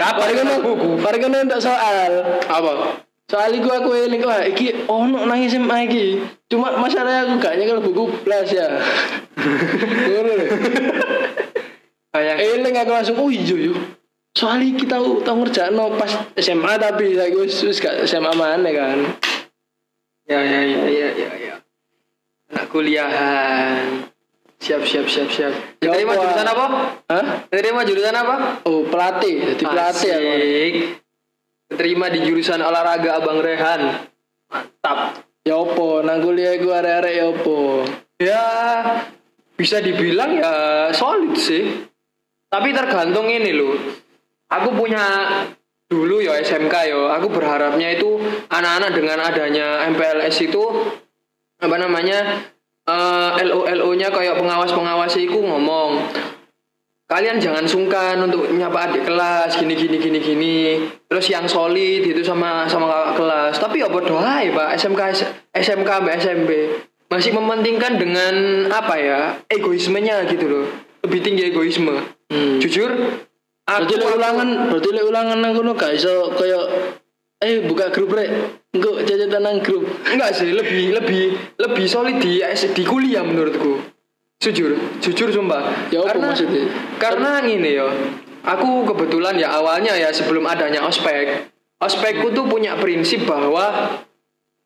Apa 0.00 0.22
ini 0.32 0.40
kono 0.40 0.54
buku? 0.64 0.88
Kono 0.96 1.36
entuk 1.36 1.60
soal. 1.60 2.12
Apa? 2.48 3.05
Soal 3.26 3.58
iku 3.58 3.66
aku 3.74 3.90
eling 3.90 4.22
wah 4.22 4.46
iki 4.46 4.86
ono 4.86 5.26
nang 5.26 5.42
SMA 5.50 5.90
iki. 5.90 6.22
Cuma 6.46 6.78
masalahnya 6.78 7.26
aku 7.26 7.42
gak 7.42 7.58
nyekel 7.58 7.82
buku 7.82 8.22
blas 8.22 8.46
ya. 8.54 8.70
Ngono. 10.14 10.34
Kayak 12.14 12.36
Eling 12.38 12.74
aku 12.78 12.90
langsung 12.94 13.18
oh 13.18 13.26
iya 13.26 13.56
yo. 13.58 13.74
Soal 14.30 14.62
iki 14.62 14.86
tau 14.86 15.18
tau 15.26 15.42
ngerjakno 15.42 15.98
pas 15.98 16.30
SMA 16.38 16.78
tapi 16.78 17.18
saiki 17.18 17.34
wis 17.34 17.58
wis 17.66 17.82
gak 17.82 18.06
SMA 18.06 18.30
mana 18.38 18.70
kan. 18.70 18.98
ya 20.26 20.38
ya 20.42 20.60
ya 20.62 20.82
ya 20.86 21.08
ya 21.18 21.30
ya. 21.34 21.54
Anak 22.54 22.70
kuliahan. 22.70 24.06
Siap 24.62 24.86
siap 24.86 25.06
siap 25.10 25.28
siap. 25.34 25.52
Ya 25.82 25.90
Terima 25.90 26.14
apa? 26.14 26.22
jurusan 26.22 26.46
apa? 26.46 26.64
Hah? 27.10 27.26
Terima 27.50 27.80
jurusan 27.82 28.14
apa? 28.14 28.34
Oh, 28.64 28.86
pelatih, 28.88 29.52
jadi 29.52 29.64
pelatih 29.66 30.10
aku. 30.14 31.05
Terima 31.66 32.06
di 32.06 32.22
jurusan 32.22 32.62
olahraga 32.62 33.18
Abang 33.18 33.42
Rehan. 33.42 34.06
Mantap. 34.46 35.26
Ya 35.42 35.58
opo, 35.58 36.02
nang 36.02 36.22
kuliah 36.22 36.54
iku 36.54 36.70
arek-arek 36.70 37.14
ya 37.18 37.24
opo. 37.26 37.82
Ya 38.18 38.44
bisa 39.58 39.82
dibilang 39.82 40.38
ya 40.38 40.52
solid 40.94 41.34
sih. 41.34 41.86
Tapi 42.46 42.70
tergantung 42.70 43.26
ini 43.26 43.50
loh. 43.50 43.74
Aku 44.46 44.78
punya 44.78 45.02
dulu 45.90 46.22
ya 46.22 46.38
SMK 46.38 46.74
yo. 46.86 47.10
Aku 47.18 47.34
berharapnya 47.34 47.98
itu 47.98 48.22
anak-anak 48.46 48.90
dengan 48.94 49.18
adanya 49.26 49.86
MPLS 49.90 50.46
itu 50.46 50.62
apa 51.58 51.76
namanya 51.82 52.46
eh, 52.86 53.30
LO-LO-nya 53.42 54.14
kayak 54.14 54.38
pengawas-pengawas 54.38 55.18
itu 55.18 55.38
ngomong 55.42 55.98
kalian 57.06 57.38
jangan 57.38 57.62
sungkan 57.62 58.18
untuk 58.18 58.50
nyapa 58.50 58.90
adik 58.90 59.06
kelas 59.06 59.54
gini 59.58 59.78
gini 59.78 59.96
gini 60.02 60.18
gini. 60.18 60.58
Terus 61.06 61.26
yang 61.30 61.46
solid 61.46 62.02
itu 62.02 62.22
sama 62.26 62.66
sama 62.66 62.90
kakak 62.90 63.12
kelas. 63.14 63.54
Tapi 63.62 63.82
ya 63.82 63.88
bodoh 63.88 64.18
aja 64.18 64.50
pak. 64.50 64.68
SMK 64.74 65.00
SMK 65.54 65.90
SMP 66.18 66.50
masih 67.06 67.30
mementingkan 67.30 67.94
dengan 67.94 68.34
apa 68.74 68.94
ya? 68.98 69.20
Egoismenya 69.46 70.26
gitu 70.26 70.46
loh. 70.50 70.66
Lebih 71.06 71.20
tinggi 71.22 71.42
egoisme. 71.54 71.94
Hmm. 72.26 72.58
jujur 72.58 72.90
Berarti 73.66 73.98
lek 73.98 74.14
ulangan, 74.14 74.48
berarti 74.70 74.88
ulangan 75.02 75.42
nang 75.42 75.50
kono 75.50 75.74
gak 75.74 75.98
iso 75.98 76.30
kaya 76.38 76.58
eh 77.42 77.66
buka 77.66 77.90
grup 77.90 78.14
rek. 78.14 78.30
Engko 78.70 79.02
jajan 79.02 79.42
nang 79.42 79.58
grup. 79.58 79.86
enggak 80.06 80.34
sih 80.34 80.54
lebih 80.54 80.94
lebih 80.94 81.34
lebih 81.58 81.86
solid 81.90 82.18
di 82.22 82.42
di 82.46 82.82
kuliah 82.86 83.26
menurutku 83.26 83.95
jujur 84.36 84.70
jujur 85.00 85.28
sumpah 85.30 85.88
Ya 85.88 86.00
apa 86.00 86.12
karena 86.12 86.26
maksudnya? 86.30 86.64
karena 87.00 87.30
gini 87.40 87.70
yo 87.72 87.88
aku 88.42 88.84
kebetulan 88.84 89.34
ya 89.34 89.50
awalnya 89.50 89.92
ya 89.92 90.12
sebelum 90.12 90.44
adanya 90.44 90.84
ospek 90.84 91.48
ospekku 91.76 92.30
tuh 92.30 92.44
punya 92.44 92.76
prinsip 92.76 93.24
bahwa 93.24 93.96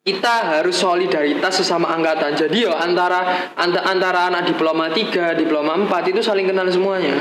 kita 0.01 0.59
harus 0.59 0.75
solidaritas 0.75 1.55
sesama 1.55 1.87
angkatan 1.89 2.35
jadi 2.35 2.67
yo 2.67 2.73
antara 2.73 3.25
anta- 3.55 3.85
antara 3.85 4.27
anak 4.27 4.49
diploma 4.49 4.89
3, 4.89 5.35
diploma 5.35 5.77
4 5.77 5.87
itu 6.09 6.21
saling 6.21 6.45
kenal 6.45 6.67
semuanya 6.67 7.15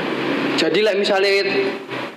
jadi 0.56 0.78
like 0.82 0.98
misalnya 0.98 1.46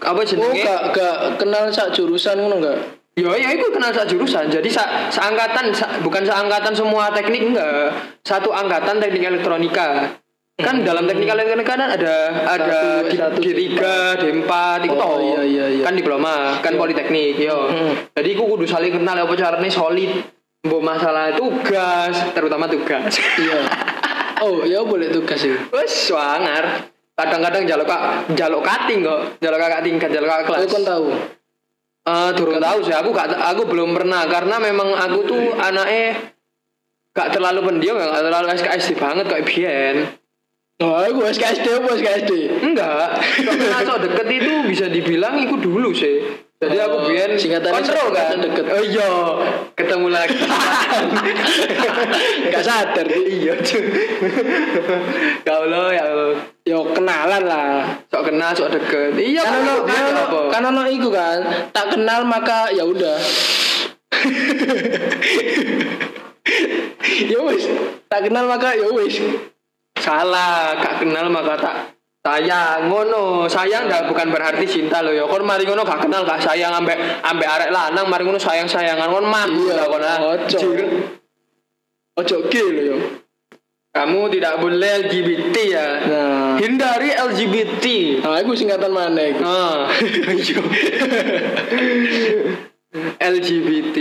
apa 0.02 0.20
Oh, 0.20 0.26
jenenge 0.26 0.60
gak 0.62 0.82
gak 0.92 1.16
kenal 1.38 1.70
sak 1.70 1.94
jurusan 1.94 2.36
ngono 2.36 2.60
gak? 2.60 2.80
Ya, 3.14 3.30
ya 3.38 3.54
itu 3.54 3.70
kenal 3.70 3.94
sak 3.94 4.10
jurusan. 4.10 4.50
Jadi 4.50 4.68
sa, 4.68 4.84
seangkatan, 5.08 5.70
sa- 5.70 6.02
bukan 6.02 6.26
seangkatan 6.26 6.74
semua 6.74 7.14
teknik 7.14 7.46
enggak. 7.46 7.94
Satu 8.20 8.50
angkatan 8.50 8.98
teknik 8.98 9.22
elektronika. 9.24 10.18
Kan 10.54 10.86
dalam 10.86 11.10
teknik 11.10 11.26
elektronika 11.26 11.74
kan 11.74 11.82
ada 11.98 12.16
ada 12.46 13.02
D, 13.10 13.18
satu, 13.18 13.42
D3, 13.42 13.74
D4 14.22 14.52
itu 14.86 14.94
Oh, 14.94 15.18
toh. 15.18 15.18
iya, 15.18 15.42
iya, 15.42 15.66
iya. 15.80 15.84
Kan 15.84 15.98
diploma, 15.98 16.62
kan 16.62 16.78
politeknik, 16.78 17.42
yo. 17.42 17.74
Hmm. 17.74 17.98
Jadi 18.14 18.38
aku 18.38 18.44
kudu 18.54 18.66
saling 18.70 18.94
kenal 18.94 19.18
apa 19.18 19.34
caranya 19.34 19.70
solid. 19.74 20.14
Mbok 20.64 20.80
masalah 20.80 21.34
tugas, 21.34 22.16
terutama 22.32 22.70
tugas. 22.70 23.18
Iya. 23.36 23.60
Oh, 24.46 24.62
ya 24.64 24.86
boleh 24.86 25.10
tugas 25.10 25.42
ya. 25.42 25.58
Wes 25.74 25.90
swanger. 25.90 26.86
Kadang-kadang 27.18 27.66
jaluk 27.66 27.90
kak, 27.90 28.32
jaluk 28.38 28.62
kating 28.62 29.02
kok, 29.04 29.38
jaluk 29.42 29.60
kakak 29.60 29.82
tingkat, 29.84 30.10
jaluk 30.14 30.30
kakak 30.30 30.46
kelas. 30.48 30.62
Oh, 30.62 30.70
kon 30.70 30.86
tahu. 30.86 31.06
Eh, 32.04 32.30
durung 32.36 32.60
tahu 32.60 32.84
sih 32.84 32.92
aku 32.92 33.16
gak 33.16 33.32
aku 33.32 33.64
belum 33.64 33.96
pernah 33.96 34.28
karena 34.28 34.60
memang 34.60 34.92
aku 34.92 35.24
tuh 35.24 35.56
anaknya 35.56 36.20
gak 37.16 37.32
terlalu 37.32 37.64
pendiam 37.64 37.96
gak 37.96 38.28
terlalu 38.28 38.48
SKSD 38.60 39.00
banget 39.00 39.24
kayak 39.32 39.48
Bian 39.48 39.96
Oh, 40.82 40.98
aku 40.98 41.22
SKSD 41.30 41.70
apa 41.70 41.94
SKSD? 41.94 42.32
enggak 42.66 43.22
sok 43.86 44.00
deket 44.04 44.28
itu 44.32 44.52
bisa 44.66 44.86
dibilang 44.90 45.38
itu 45.38 45.54
dulu 45.56 45.94
sih 45.94 46.18
jadi 46.58 46.80
aku 46.82 46.96
Oh, 46.96 47.04
Bian 47.06 47.36
singkatannya 47.36 47.76
kontrol 47.76 48.08
kan 48.10 48.40
deket. 48.40 48.66
oh 48.72 48.82
iya 48.82 49.10
ketemu 49.76 50.08
lagi 50.10 50.34
Gak 52.56 52.64
sadar. 52.64 53.06
iya 53.06 53.54
cuy 53.60 53.84
ya 55.48 55.54
Allah 55.54 55.86
ya 55.92 56.04
Allah 56.08 56.32
Yo 56.64 56.80
kenalan 56.90 57.44
lah. 57.44 57.84
sok 58.08 58.32
kenal 58.32 58.52
sok 58.56 58.72
deket 58.72 59.14
iya 59.20 59.44
Kan 59.44 59.60
ono 59.62 59.74
aku 59.84 60.40
kan 60.50 60.64
ono 60.64 60.82
apa 60.82 60.88
kan 60.88 60.90
iku 60.90 61.10
kan. 61.12 61.38
Tak 61.76 61.86
kenal 61.92 62.24
maka 62.24 62.72
ya 62.72 62.88
udah. 62.88 63.20
ya 67.28 67.40
wis, 67.44 67.68
tak 68.08 68.24
kenal 68.26 68.48
maka 68.48 68.72
ya 68.74 68.88
wis. 68.88 69.20
Salah 70.00 70.74
gak 70.80 71.04
kenal 71.04 71.28
maka 71.30 71.56
tak 71.58 71.76
sayang 72.24 72.88
ngono 72.88 73.52
sayang 73.52 73.92
gak 73.92 74.08
bukan 74.08 74.32
berarti 74.32 74.64
cinta 74.64 75.04
loh 75.04 75.12
ya. 75.12 75.28
Kon 75.28 75.44
mari 75.44 75.68
ngono 75.68 75.84
gak 75.84 76.08
kenal 76.08 76.24
gak 76.24 76.40
sayang 76.40 76.72
ambek 76.72 76.96
ambek 77.20 77.48
arek 77.48 77.70
lanang 77.70 78.08
mari 78.08 78.24
ngono 78.24 78.40
sayang 78.40 78.68
sayangan 78.68 79.12
kon 79.12 79.28
Iya, 79.28 79.74
lah 79.76 79.86
kon 79.92 80.04
ah. 80.04 80.18
ojo. 80.34 80.60
Ojo 82.14 82.38
ge 82.48 82.64
lho 82.64 82.84
yo. 82.96 82.98
kamu 83.94 84.26
tidak 84.34 84.58
boleh 84.58 85.06
LGBT 85.06 85.56
ya. 85.70 85.86
Nah, 86.10 86.58
hindari 86.58 87.14
LGBT 87.14 87.86
nah 88.26 88.42
iku 88.42 88.58
singkatan 88.58 88.90
mana 88.90 89.22
iku? 89.22 89.46
ah. 89.46 89.86
Iya. 90.34 90.62
LGBT 93.34 93.98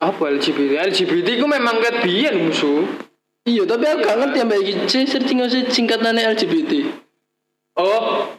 apa 0.00 0.24
LGBT 0.36 0.84
LGBT 0.92 1.26
itu 1.40 1.46
memang 1.48 1.80
ket 1.80 2.04
biyen 2.04 2.48
musuh 2.48 2.84
Iya, 3.44 3.62
tapi 3.64 3.84
aku 3.84 4.00
gak 4.02 4.18
ngerti 4.18 4.38
sampai 4.40 4.58
iki 4.58 4.72
Saya 4.86 5.04
searching 5.04 5.38
aja 5.38 5.58
singkatannya 5.62 6.22
LGBT. 6.32 6.72
oh 7.76 8.32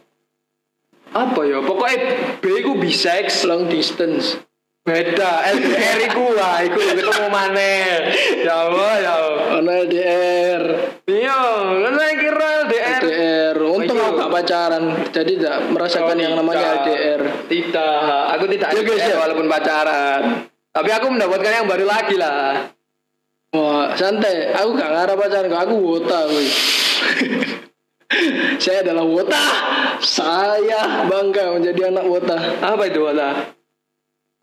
apa 1.16 1.40
ya 1.48 1.64
pokoknya 1.64 1.98
B 2.42 2.60
itu 2.60 2.76
bisex 2.76 3.46
Long 3.46 3.70
distance. 3.70 4.36
Beda, 4.86 5.42
LDR 5.50 5.98
iku 6.06 6.38
wah, 6.38 6.62
iku 6.62 6.78
ketemu 6.78 7.26
maneh. 7.26 8.06
Ya 8.46 8.70
Allah, 8.70 8.94
ya 9.00 9.12
Allah. 9.18 9.44
Ono 9.58 9.72
LDR, 9.82 10.64
Iya, 11.10 11.42
kan 11.82 11.94
saya 11.96 12.14
kira 12.14 12.48
LDR. 12.62 13.02
LDR. 13.02 13.56
Untung 13.66 13.98
aku 13.98 14.14
gak 14.20 14.30
pacaran, 14.30 14.84
jadi 15.10 15.32
tidak 15.34 15.56
merasakan 15.74 16.14
Oh, 16.14 16.22
yang 16.22 16.34
namanya 16.38 16.62
tidak. 16.62 16.86
LDR. 16.86 17.22
Tidak, 17.50 18.22
aku 18.30 18.46
tidak 18.46 18.70
Ya, 18.70 18.78
LDR 18.78 19.10
ya. 19.10 19.18
walaupun 19.18 19.46
pacaran. 19.48 20.22
Tapi 20.70 20.90
aku 20.92 21.08
mendapatkan 21.10 21.54
yang 21.56 21.66
baru 21.66 21.86
lagi 21.88 22.16
lah. 22.20 22.70
Wah, 23.56 23.96
santai. 23.96 24.52
Aku 24.52 24.76
gak 24.76 24.92
ngarep 24.92 25.16
pacaran, 25.16 25.48
kok. 25.48 25.62
aku 25.64 25.76
wota, 25.80 26.28
woi. 26.28 26.44
Saya 28.64 28.84
adalah 28.84 29.08
wota. 29.08 29.44
Saya 30.04 31.08
bangga 31.08 31.56
menjadi 31.56 31.96
anak 31.96 32.04
wota. 32.04 32.36
Apa 32.60 32.92
itu 32.92 33.00
wata? 33.00 33.56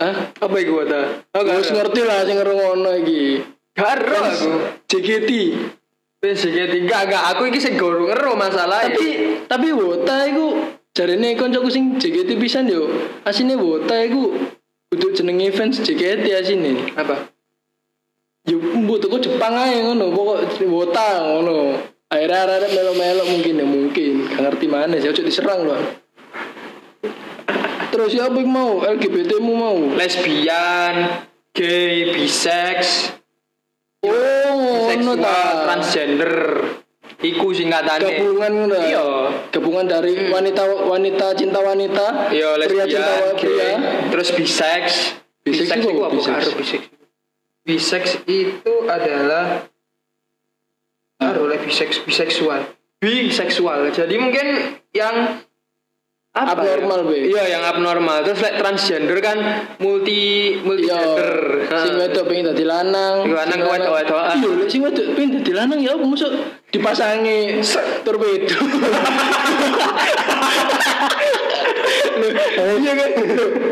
Hah? 0.00 0.14
Apa 0.32 0.56
itu? 0.56 0.80
Oh, 0.80 1.40
gak 1.44 1.60
Harus 1.60 1.68
ngerti 1.68 2.00
lah 2.08 2.24
sing 2.24 2.40
ngerungono 2.40 2.88
iki. 3.04 3.44
Gak 3.76 4.00
ada 4.00 4.32
aku. 4.32 4.80
JKT. 4.88 5.30
JKT 6.22 6.86
enggak 6.86 7.10
enggak 7.10 7.24
aku 7.34 7.50
iki 7.50 7.58
sing 7.58 7.74
guru 7.74 8.06
ngero 8.06 8.38
masalah 8.38 8.86
tapi 8.86 9.42
tapi 9.50 9.74
wota 9.74 10.22
iku 10.30 10.54
jarene 10.94 11.34
koncoku 11.34 11.66
sing 11.66 11.98
JKT 11.98 12.38
pisan 12.38 12.70
yo 12.70 12.86
asine 13.26 13.58
wota 13.58 13.98
iku 14.06 14.30
kudu 14.94 15.18
jenenge 15.18 15.50
fans 15.50 15.82
JKT 15.82 16.22
asine 16.30 16.94
apa 16.94 17.31
yo 18.48 18.56
mbok 18.58 18.98
toko 19.02 19.16
Jepang 19.22 19.54
ae 19.54 19.82
ngono 19.82 20.10
pokok 20.14 20.62
wota 20.70 21.22
ngono. 21.22 21.78
Akhirnya 22.12 22.44
ada 22.44 22.68
melo-melo 22.68 23.24
mungkin 23.24 23.56
ya 23.56 23.66
mungkin. 23.66 24.12
Gak 24.28 24.40
ngerti 24.44 24.66
mana 24.68 25.00
sih 25.00 25.08
ojo 25.08 25.24
diserang 25.24 25.64
loh 25.64 26.02
terus 27.92 28.16
siapa 28.16 28.34
yang 28.40 28.50
mau? 28.50 28.80
LGBT 28.80 29.38
mu 29.38 29.52
mau? 29.54 29.78
Lesbian 29.94 31.22
gay 31.52 32.16
bisex. 32.16 33.12
Oh 34.02 34.88
ta. 35.20 35.68
transgender. 35.68 36.34
Iku 37.22 37.54
singkatane 37.54 38.18
gabungan 38.18 38.50
ngono 38.50 38.74
ya? 38.74 38.98
iya. 38.98 39.06
Gabungan 39.54 39.86
dari 39.86 40.26
wanita 40.26 40.66
wanita 40.90 41.38
cinta 41.38 41.62
wanita 41.62 42.34
iya 42.34 42.58
pria 42.58 42.82
cinta 42.90 43.12
lesbian 43.14 43.38
pria. 43.38 43.54
gay. 43.54 43.74
Terus 44.10 44.28
bisex. 44.34 44.84
Bisex 45.46 45.70
bisex 45.70 45.78
itu 45.86 46.02
apa, 46.02 46.18
apa? 46.18 46.50
Bisex? 46.58 46.82
Bisex 47.62 48.18
itu 48.26 48.74
adalah 48.90 49.70
oleh 51.22 51.58
bisex 51.62 52.02
biseksual 52.02 52.66
biseksual 52.98 53.86
jadi 53.94 54.14
mungkin 54.18 54.74
yang 54.90 55.38
apa 56.32 56.64
Abnormal, 56.64 57.04
ya? 57.04 57.08
Be. 57.12 57.28
Iya, 57.28 57.44
yang 57.44 57.60
abnormal. 57.60 58.24
Terus 58.24 58.40
like, 58.40 58.56
transgender 58.56 59.20
kan 59.20 59.36
multi 59.84 60.56
multi 60.64 60.88
Iya, 60.88 60.96
gender. 60.96 61.68
sing 61.68 61.92
wedok 62.00 62.24
pengen 62.24 62.48
dadi 62.48 62.64
lanang. 62.64 63.28
Sing 63.28 63.36
lanang 63.36 63.60
sing 63.60 63.68
wedok-wedokan. 63.68 64.36
Iya, 64.40 64.48
lek 64.56 64.68
sing 64.72 64.80
wedok 64.80 65.12
pengen 65.12 65.30
dadi 65.36 65.52
lanang 65.52 65.84
ya 65.84 65.92
apa 65.92 66.08
mosok 66.08 66.32
dipasangi 66.72 67.60
torpedo. 68.00 68.56
Iya 72.82 72.92
kan? 72.94 73.10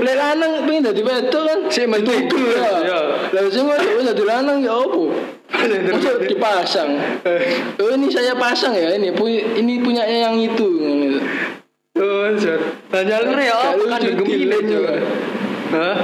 Lek 0.03 0.17
lanang 0.17 0.53
pengen 0.67 0.83
dadi 0.91 1.03
wedok 1.05 1.43
kan 1.47 1.59
Si 1.71 1.87
mending. 1.87 2.27
ditugel 2.27 2.59
ya. 2.59 3.01
Lah 3.31 3.41
sing 3.53 3.65
wedok 3.69 3.91
pengen 3.99 4.07
dadi 4.11 4.25
lanang 4.27 4.59
ya 4.65 4.75
apa? 4.75 5.03
Mosok 5.61 6.25
dipasang. 6.25 6.91
Oh 7.79 7.89
ini 7.93 8.07
saya 8.09 8.33
pasang 8.35 8.73
ya 8.73 8.97
ini 8.97 9.13
ini 9.61 9.73
punyanya 9.79 10.31
yang 10.31 10.37
itu. 10.41 10.69
Oh, 12.01 12.33
jalur 12.95 13.37
ya 13.37 13.77
kan 13.77 14.01
gemile, 14.01 14.25
gile, 14.25 14.59
Jon. 14.65 14.83
Jon. 14.89 15.01
Hah? 15.75 15.97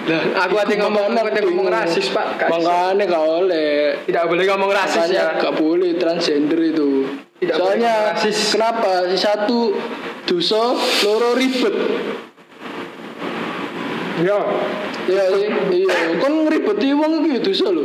Lah, 0.00 0.22
aku 0.46 0.54
ate 0.62 0.74
ngomong 0.78 1.12
aku 1.12 1.28
ate 1.28 1.40
ngomong 1.44 1.68
rasis, 1.68 2.08
Pak. 2.10 2.38
Makanya 2.48 3.04
gak 3.04 3.24
oleh. 3.24 3.98
Tidak 4.06 4.24
boleh 4.30 4.44
ngomong 4.46 4.70
rasis 4.70 5.10
Makanya 5.10 5.36
ya. 5.36 5.40
gak 5.42 5.54
boleh 5.58 5.90
transgender 5.98 6.60
itu. 6.60 7.04
Tidak 7.36 7.56
Soalnya 7.56 7.92
boleh 7.94 8.10
rasis. 8.14 8.38
kenapa? 8.54 8.92
Si 9.10 9.16
satu 9.18 9.58
dosa, 10.30 10.78
loro 11.02 11.34
ribet. 11.34 11.74
Ya. 14.22 14.38
Ya 15.10 15.24
iya, 15.34 15.48
iya. 15.74 15.96
Kon 16.22 16.46
ngeribeti 16.46 16.94
wong 16.94 17.26
iki 17.26 17.50
dosa 17.50 17.66
lho. 17.74 17.82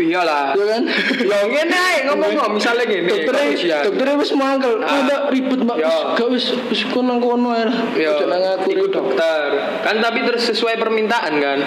Iyalah. 0.00 0.56
Ya 0.56 0.64
kan? 0.64 0.82
Ya 1.24 1.38
ngene 1.44 1.76
ae 1.76 1.98
ngomong 2.08 2.56
misalnya 2.56 2.84
ngene. 2.88 3.08
Dokternya, 3.08 3.84
dokternya 3.84 4.14
wis 4.20 4.32
mangkel. 4.36 4.80
Ah. 4.80 4.92
Oh, 4.92 5.00
ndak 5.04 5.22
ribet, 5.32 5.60
Mbak. 5.60 5.76
Ya. 5.76 5.88
Wis 5.88 6.04
Gak 6.16 6.28
wis 6.32 6.44
wis 6.68 6.82
kono 6.92 7.16
kono 7.16 7.52
ae. 7.56 7.64
Ya, 7.96 8.16
nang 8.28 8.42
aku 8.60 8.76
iku 8.76 8.86
dokter. 8.92 9.56
Kan 9.80 10.04
tapi 10.04 10.24
terus 10.24 10.44
sesuai 10.52 10.76
permintaan 10.76 11.32
kan. 11.40 11.58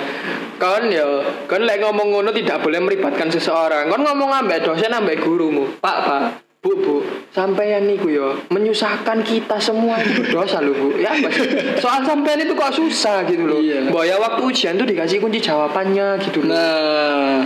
Kon 0.62 0.93
ya, 0.93 1.05
kon 1.50 1.65
lek 1.65 1.82
ngomong 1.82 2.13
ngono 2.13 2.29
tidak 2.29 2.62
boleh 2.62 2.82
meribatkan 2.82 3.29
seseorang. 3.34 3.89
Kon 3.89 4.05
ngomong 4.05 4.29
ambek 4.46 4.62
dosen 4.65 4.93
ambek 4.93 5.22
gurumu. 5.22 5.79
Pak, 5.82 5.98
Pak. 6.05 6.43
Bu, 6.63 6.72
Bu, 6.79 6.96
sampean 7.36 7.91
niku 7.91 8.08
yo 8.08 8.40
menyusahkan 8.48 9.20
kita 9.20 9.59
semua 9.59 10.00
itu 10.00 10.24
dosa 10.31 10.64
lho, 10.64 10.72
Bu. 10.72 10.96
Ya 10.96 11.11
apa 11.11 11.27
sih? 11.27 11.44
Soal 11.75 12.07
sampean 12.07 12.40
itu 12.40 12.55
kok 12.55 12.72
susah 12.72 13.27
gitu 13.27 13.44
loh. 13.44 13.59
Iya. 13.59 13.92
Mbak 13.92 14.03
ya 14.07 14.16
waktu 14.16 14.42
ujian 14.48 14.74
tuh 14.79 14.88
dikasih 14.88 15.20
kunci 15.20 15.44
jawabannya 15.44 16.24
gitu 16.24 16.40
loh. 16.40 16.55
Nah, 16.55 17.44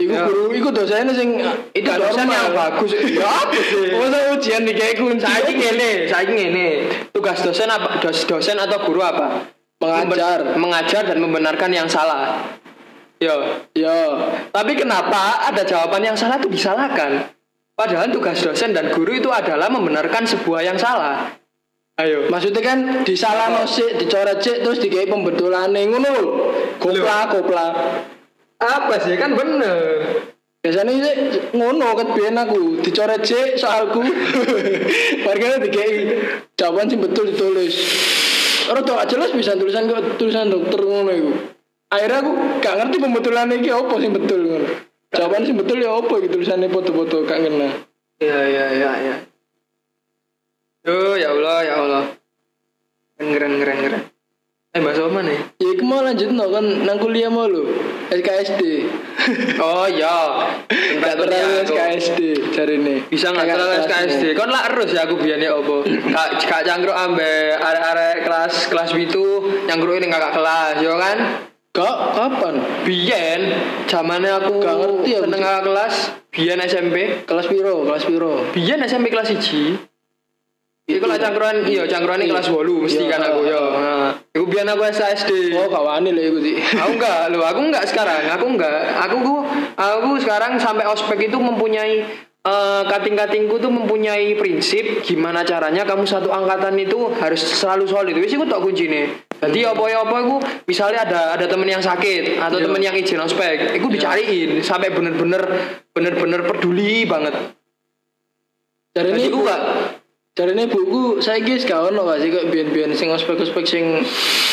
iku 0.00 0.16
Ya. 0.16 0.24
guru 0.24 0.56
iku 0.56 0.72
dosennya 0.72 1.12
sing 1.12 1.44
itu 1.76 1.84
dosen 1.92 2.24
yang 2.24 2.56
bagus. 2.56 2.88
Ya 3.20 3.28
apa 3.28 3.52
sih? 3.52 3.92
Masa 4.00 4.32
ujian 4.32 4.64
dikayak 4.64 4.96
kunci. 4.96 5.28
Saiki 5.28 5.52
ngene, 5.60 5.90
saiki 6.08 6.32
ngene. 6.32 6.66
Tugas 7.12 7.44
dosen 7.44 7.68
apa? 7.68 8.00
Dos, 8.00 8.24
dosen 8.24 8.56
atau 8.56 8.80
guru 8.80 9.04
apa? 9.04 9.44
Mengajar. 9.84 10.56
Mengajar 10.56 11.04
dan 11.04 11.20
membenarkan 11.20 11.68
yang 11.68 11.84
salah. 11.84 12.40
Yo. 13.20 13.60
Ya, 13.76 13.92
Tapi 14.48 14.72
kenapa 14.72 15.52
ada 15.52 15.60
jawaban 15.60 16.00
yang 16.00 16.16
salah 16.16 16.40
itu 16.40 16.48
disalahkan? 16.48 17.28
Padahal 17.74 18.06
tugas 18.14 18.38
dosen 18.38 18.70
dan 18.70 18.94
guru 18.94 19.18
itu 19.18 19.26
adalah 19.34 19.66
membenarkan 19.66 20.22
sebuah 20.22 20.62
yang 20.62 20.78
salah. 20.78 21.26
Ayo. 21.94 22.26
maksudnya 22.26 22.58
kan 22.58 23.06
disalah 23.06 23.62
sik, 23.70 24.02
dicoret 24.02 24.42
sik 24.42 24.66
terus 24.66 24.82
dikai 24.82 25.06
pembetulane 25.06 25.78
ngono 25.86 26.08
lho. 26.10 26.32
Kopla, 26.82 27.30
kopla. 27.30 27.66
Apa 28.58 28.98
sih 28.98 29.14
kan 29.14 29.38
bener. 29.38 30.02
Biasanya 30.58 30.90
sih 30.90 31.14
ngono 31.54 31.94
kan 31.94 32.10
aku 32.18 32.82
dicoret 32.82 33.22
sik 33.22 33.58
soalku. 33.58 34.02
Warganya 35.26 35.62
dikai 35.62 35.90
jawaban 36.58 36.90
sing 36.90 36.98
betul 36.98 37.30
ditulis. 37.30 37.74
Ora 38.70 38.82
tau 38.82 38.98
gak 38.98 39.14
jelas 39.14 39.30
bisa 39.30 39.54
tulisan 39.54 39.86
kok 39.86 40.18
tulisan 40.18 40.50
dokter 40.50 40.82
ngono 40.82 41.10
iku. 41.14 41.32
Akhirnya 41.94 42.26
aku 42.26 42.32
gak 42.58 42.74
ngerti 42.74 42.96
pembetulannya 42.98 43.62
iki 43.62 43.70
apa 43.70 43.94
sing 44.02 44.10
betul 44.10 44.40
ngono. 44.50 44.93
Jawaban 45.14 45.46
sing 45.46 45.54
betul 45.54 45.78
ya 45.78 45.94
apa 45.94 46.14
gitu 46.26 46.42
tulisannya 46.42 46.68
foto-foto 46.68 47.22
gak 47.22 47.38
ngena. 47.46 47.68
Ya 48.18 48.38
ya 48.46 48.66
ya 48.74 48.90
ya. 48.98 49.16
Oh 50.90 51.14
ya 51.14 51.32
Allah 51.32 51.58
ya 51.62 51.74
Allah. 51.80 52.04
Keren 53.16 53.62
keren 53.62 53.78
keren. 53.78 54.02
Eh 54.74 54.82
Mbak 54.82 54.94
Soma 54.98 55.22
nih. 55.22 55.38
Ya 55.62 55.70
iku 55.70 55.86
mau 55.86 56.02
lanjut 56.02 56.34
no 56.34 56.50
kan 56.50 56.66
nang 56.82 56.98
kuliah 56.98 57.30
mau 57.30 57.46
lho. 57.46 57.70
SKSD. 58.10 58.62
Oh 59.62 59.86
ya. 59.86 60.50
Gak 61.00 61.14
terlalu 61.16 61.62
SKSD 61.64 62.20
cari 62.52 62.76
nih. 62.82 62.98
Bisa 63.06 63.30
nggak 63.30 63.54
terlalu 63.54 63.72
SKSD? 63.86 64.24
Kon 64.34 64.50
lah 64.50 64.66
terus 64.66 64.90
ya 64.90 65.06
aku 65.06 65.16
biar 65.22 65.38
opo. 65.54 65.86
Kak 65.86 66.42
kak 66.42 66.62
cangkruk 66.66 66.92
ambe 66.92 67.54
arek-arek 67.54 68.26
kelas 68.26 68.66
kelas 68.66 68.90
itu 68.98 69.26
cangkruk 69.70 69.94
ini 69.96 70.10
kakak 70.10 70.34
kelas, 70.34 70.82
yo 70.82 70.98
kan? 70.98 71.48
Kak, 71.74 72.14
kapan? 72.14 72.54
Biyen 72.86 73.40
zamane 73.84 74.30
aku 74.30 74.62
Gak 74.62 74.78
ngerti 74.78 75.10
aku 75.12 75.22
seneng 75.26 75.34
sih. 75.34 75.44
kakak 75.44 75.62
kelas, 75.64 75.94
biyen 76.30 76.58
SMP. 76.62 76.96
Kelas 77.26 77.46
piro? 77.50 77.82
Kelas 77.82 78.04
piro? 78.06 78.32
Biyen 78.54 78.78
SMP 78.80 79.10
kelas 79.10 79.34
1. 79.34 79.82
Iku 80.86 81.04
lah 81.08 81.16
cangkruan, 81.16 81.64
iya 81.64 81.82
cangkruan 81.82 82.20
ini 82.20 82.28
kelas 82.28 82.46
8 82.46 82.60
mesti 82.78 83.00
Iya, 83.00 83.10
kan 83.10 83.20
aku 83.24 83.40
yo. 83.42 83.56
ah, 83.58 83.72
Nah, 83.74 84.08
iku 84.30 84.44
biyen 84.46 84.68
aku 84.68 84.84
SKSD. 84.86 85.56
Oh, 85.56 85.66
kawani 85.66 86.12
lah 86.12 86.22
iku 86.22 86.38
sih. 86.38 86.54
Aku 86.60 86.90
enggak, 86.94 87.32
lo 87.32 87.42
aku 87.42 87.60
enggak 87.64 87.84
sekarang. 87.88 88.22
Aku 88.30 88.46
enggak. 88.46 88.78
Aku 89.02 89.16
ku, 89.18 89.34
aku 89.74 90.10
sekarang 90.20 90.54
sampai 90.54 90.86
ospek 90.86 91.26
itu 91.26 91.34
mempunyai 91.34 92.04
eh, 92.44 92.82
kating-katingku 92.84 93.56
tuh 93.56 93.72
mempunyai 93.72 94.36
prinsip 94.36 95.00
gimana 95.00 95.40
caranya 95.42 95.82
kamu 95.88 96.04
satu 96.04 96.28
angkatan 96.28 96.76
itu 96.76 97.08
harus 97.16 97.40
selalu 97.40 97.84
solid. 97.88 98.14
Wis 98.20 98.36
iku 98.36 98.44
tok 98.44 98.68
kuncine. 98.68 99.24
Jadi 99.40 99.60
apa 99.64 99.82
ya 99.88 100.04
apa 100.04 100.16
iku 100.24 100.36
misalnya 100.64 101.04
ada 101.04 101.20
ada 101.36 101.44
temen 101.48 101.68
yang 101.68 101.82
sakit 101.82 102.40
atau 102.40 102.56
Iya. 102.60 102.64
temen 102.68 102.80
yang 102.80 102.96
izin 102.96 103.20
ospek, 103.20 103.76
iku 103.76 103.92
dicariin 103.92 104.60
sampai 104.64 104.92
bener-bener 104.92 105.42
bener-bener 105.92 106.40
peduli 106.48 107.04
banget. 107.04 107.34
Cari 108.94 109.10
ini 109.10 109.26
iku 109.26 109.42
enggak 109.42 109.62
Cari 110.34 110.50
ini 110.50 110.66
buku 110.66 111.22
saya 111.22 111.38
guys 111.46 111.62
kau 111.62 111.94
no 111.94 112.10
sih 112.18 112.26
kok 112.26 112.50
bian-bian 112.50 112.90
sing 112.90 113.06
ospek-ospek 113.06 113.62
sing 113.62 114.02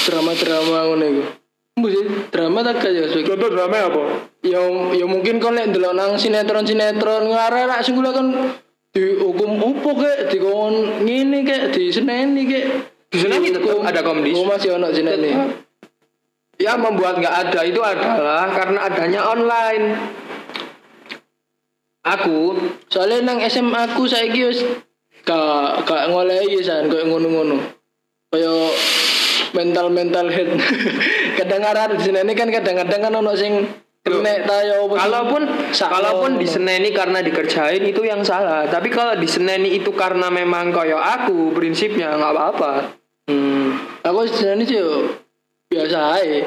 drama-drama 0.06 0.93
ngono 0.93 1.06
iku. 1.10 1.23
Sih 1.79 2.03
drama 2.36 2.60
tak 2.67 2.84
kayak 2.84 3.07
ospek. 3.07 3.31
contoh 3.31 3.47
drama 3.47 3.88
apa? 3.88 4.03
Ya 4.43 4.60
ya 4.91 5.05
mungkin 5.07 5.39
kau 5.39 5.55
lihat 5.55 5.71
delok 5.71 5.95
nang 5.95 6.19
sinetron-sinetron 6.19 7.31
ngarep 7.31 7.63
lah 7.63 7.79
sing 7.79 7.95
kula 7.95 8.12
kan 8.12 8.27
dihukum 8.91 9.55
opo 9.55 9.95
kek 9.95 10.27
dikon 10.27 11.07
ngene 11.07 11.47
kek 11.47 11.71
diseneni 11.71 12.43
kek. 12.43 12.65
Diseneni 13.07 13.55
Dihukum. 13.55 13.88
ada 13.88 14.03
komdis. 14.03 14.36
Oh 14.36 14.43
masih 14.43 14.75
ono 14.75 14.91
seneni. 14.91 15.31
Ya 16.60 16.75
membuat 16.75 17.23
nggak 17.23 17.36
ada 17.47 17.60
itu 17.63 17.79
adalah 17.79 18.51
karena 18.51 18.79
adanya 18.91 19.21
online. 19.31 19.86
Aku 22.03 22.60
Soalnya 22.91 23.31
nang 23.31 23.39
SMA 23.47 23.95
aku 23.95 24.12
saiki 24.12 24.43
wis 24.43 24.60
gak 25.23 25.88
gak 25.88 26.12
ngolehi 26.12 26.60
san 26.60 26.91
koyo 26.91 27.07
ngono-ngono. 27.07 27.63
Koyo 28.27 28.75
mental-mental 29.55 30.27
head. 30.27 30.51
kadang-kadang 31.41 31.97
di 31.97 32.04
sini 32.06 32.34
kan 32.38 32.49
kadang-kadang 32.54 32.99
kan 33.01 33.13
ono 33.17 33.34
sing 33.34 33.65
kena 34.01 34.45
tayo 34.45 34.89
apa 34.89 34.93
sih? 34.93 35.01
kalaupun 35.06 35.41
kalaupun 35.73 36.32
ngono. 36.38 36.41
diseneni 36.41 36.89
karena 36.93 37.19
dikerjain 37.25 37.84
itu 37.86 38.01
yang 38.06 38.21
salah. 38.21 38.69
Tapi 38.69 38.93
kalau 38.93 39.17
diseneni 39.17 39.77
itu 39.77 39.93
karena 39.93 40.30
memang 40.30 40.69
koyo 40.69 40.97
aku 40.97 41.54
prinsipnya 41.54 42.13
nggak 42.13 42.34
apa-apa. 42.34 42.73
Hmm. 43.30 43.77
Aku 44.06 44.25
di 44.25 44.34
sini 44.34 44.63
sih 44.65 44.77
yo 44.77 45.17
biasa 45.71 45.99
aja. 46.19 46.41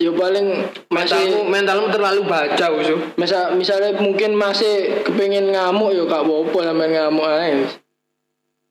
ya 0.00 0.08
paling 0.16 0.64
mentalmu 0.88 1.44
masih 1.44 1.52
mentalmu 1.52 1.86
terlalu 1.92 2.24
baca 2.24 2.72
usu 2.72 2.96
misal 3.20 3.52
misalnya 3.52 3.92
mungkin 4.00 4.32
masih 4.32 5.04
kepengen 5.04 5.52
ngamuk 5.52 5.92
ya 5.92 6.08
kak 6.08 6.24
bopo 6.24 6.64
sampai 6.64 6.88
ngamuk 6.88 7.28
aja 7.28 7.68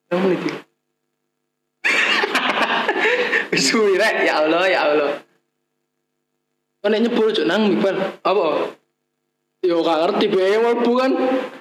Kamu 0.10 0.26
menit 0.26 0.42
ya? 0.42 0.56
Suwi 3.70 3.94
rek, 3.98 4.26
ya 4.26 4.42
Allah, 4.46 4.64
ya 4.66 4.80
Allah. 4.90 5.12
Kan 6.80 6.90
nek 6.96 7.02
nyebul 7.04 7.28
cok 7.36 7.48
nang 7.48 7.68
mipal 7.68 7.96
Apa? 8.24 8.72
yo 9.60 9.84
gak 9.84 9.98
ngerti 10.00 10.26
bae 10.32 10.56
mlebu 10.60 10.92
kan 10.96 11.12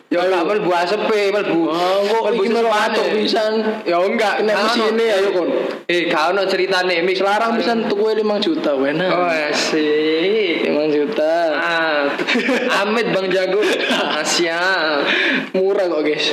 Ya 0.09 0.25
Ayo. 0.25 0.33
enggak 0.33 0.45
melbu 0.49 0.71
asepe, 0.73 1.21
melbu. 1.29 1.69
Oh, 1.69 2.01
kok 2.01 2.33
iki 2.33 2.49
atok 2.57 3.07
pisan. 3.13 3.61
Ya 3.85 4.01
enggak, 4.01 4.41
Kano. 4.41 4.57
mesine, 4.57 5.05
ayo, 5.05 5.29
kon. 5.37 5.53
Eh, 5.85 6.09
kau 6.09 6.33
no 6.33 6.49
ceritane 6.49 7.05
mik 7.05 7.21
Selarang 7.21 7.61
pisan 7.61 7.85
tuku 7.93 8.17
5 8.17 8.25
juta 8.41 8.73
wena. 8.73 9.05
Oh, 9.05 9.29
asik. 9.29 10.65
5 10.65 10.97
juta. 10.97 11.35
Ah, 11.61 12.09
Amit 12.81 13.13
Bang 13.13 13.29
Jago. 13.29 13.61
Ah, 13.93 14.25
siap. 14.25 15.05
Murah 15.53 15.93
kok, 15.93 16.01
guys. 16.09 16.33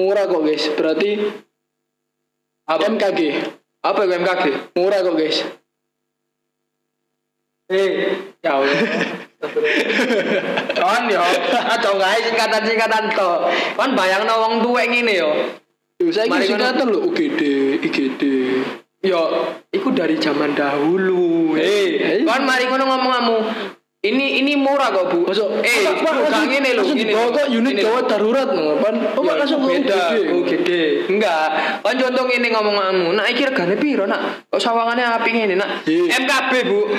Murah 0.00 0.24
kok, 0.24 0.40
guys. 0.40 0.64
Berarti 0.72 1.20
Apa? 2.64 2.88
MKG. 2.96 3.20
Apa 3.84 4.08
MKG? 4.08 4.44
Murah 4.72 5.04
kok, 5.04 5.20
guys. 5.20 5.44
Eh, 7.64 8.12
ya 8.44 8.60
Allah. 8.60 8.76
Kon 10.76 11.04
yo, 11.08 11.20
aja 11.20 11.76
gawe 11.80 12.18
singkatan-singkatan 12.20 13.04
to. 13.16 13.30
Kon 13.72 13.90
bayangno 13.96 14.34
wong 14.36 14.54
tuwek 14.60 14.92
ngene 14.92 15.14
yo. 15.16 15.30
Yo 15.96 16.12
saya 16.12 16.28
Mari 16.28 16.44
iki 16.44 16.52
ngono. 16.52 16.60
singkatan 16.60 16.86
lho 16.92 16.98
UGD, 17.08 17.40
IGD. 17.80 18.22
Yo, 19.04 19.20
iku 19.72 19.88
dari 19.96 20.16
zaman 20.20 20.52
dahulu. 20.52 21.56
Eh, 21.56 22.20
Eh. 22.20 22.24
kon 22.24 22.44
mari 22.44 22.68
ngono 22.68 22.84
ngomong 22.84 23.12
kamu. 23.16 23.36
Ini 24.04 24.44
ini 24.44 24.52
murah 24.52 24.92
kok, 24.92 25.08
Bu. 25.08 25.18
Masuk 25.24 25.64
eh, 25.64 25.80
langsung- 25.80 26.44
ngene 26.44 26.76
lho, 26.76 26.84
langsung 26.84 26.92
ngene. 27.00 27.08
dibawa 27.08 27.28
kok 27.32 27.46
unit 27.48 27.74
gawat 27.80 28.04
darurat 28.04 28.48
no, 28.52 28.76
pan. 28.76 28.94
Oh, 29.16 29.24
Ya, 29.24 29.32
langsung 29.40 29.64
beda, 29.64 30.12
UGD. 30.12 30.28
UGD. 30.28 30.70
Enggak. 31.08 31.48
Kan 31.80 31.94
contoh 31.96 32.24
ngene 32.28 32.52
ngomong 32.52 32.76
kamu. 32.76 33.06
Nak 33.16 33.26
iki 33.32 33.48
regane 33.48 33.74
piro, 33.80 34.04
Nak? 34.04 34.52
Kok 34.52 34.60
sawangane 34.60 35.00
apik 35.08 35.32
ngene, 35.32 35.56
Nak? 35.56 35.88
Iya. 35.88 36.20
MKB, 36.20 36.52
Bu. 36.68 36.80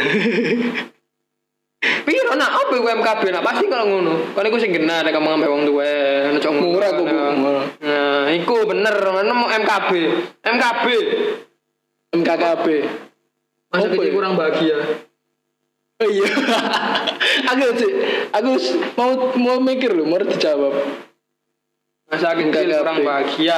Piro 1.85 2.33
nak 2.33 2.65
apa 2.65 2.73
iku 2.73 2.89
MKB 2.89 3.29
nak 3.29 3.45
pasti 3.45 3.69
kalau 3.69 3.85
ngono. 3.85 4.33
Kan 4.33 4.49
iku 4.49 4.57
sing 4.57 4.73
genah 4.73 5.05
nek 5.05 5.13
kamu 5.13 5.37
ngambil 5.37 5.49
wong 5.53 5.61
nek 5.69 6.41
cok 6.41 6.53
ngono. 6.57 6.73
Murah 6.73 6.89
kok, 6.89 7.05
Bu. 7.05 7.15
Murah. 7.37 7.65
Nah, 7.85 8.25
iku 8.33 8.65
bener, 8.65 8.95
mana 8.97 9.33
mau 9.37 9.45
MKB. 9.53 9.89
MKB. 10.41 10.85
MKKB. 12.17 12.65
Masa 13.69 13.85
ya? 13.93 14.09
kurang 14.09 14.33
bahagia. 14.33 15.04
Oh 15.95 16.09
iya. 16.11 16.27
aku 17.55 17.65
sih, 17.79 17.91
aku 18.35 18.49
mau 18.99 19.11
mau 19.39 19.57
mikir 19.63 19.95
loh, 19.95 20.03
mau 20.03 20.19
dijawab. 20.19 20.75
Masa 22.11 22.35
kecil 22.35 22.67
kurang 22.75 22.99
bahagia. 23.07 23.57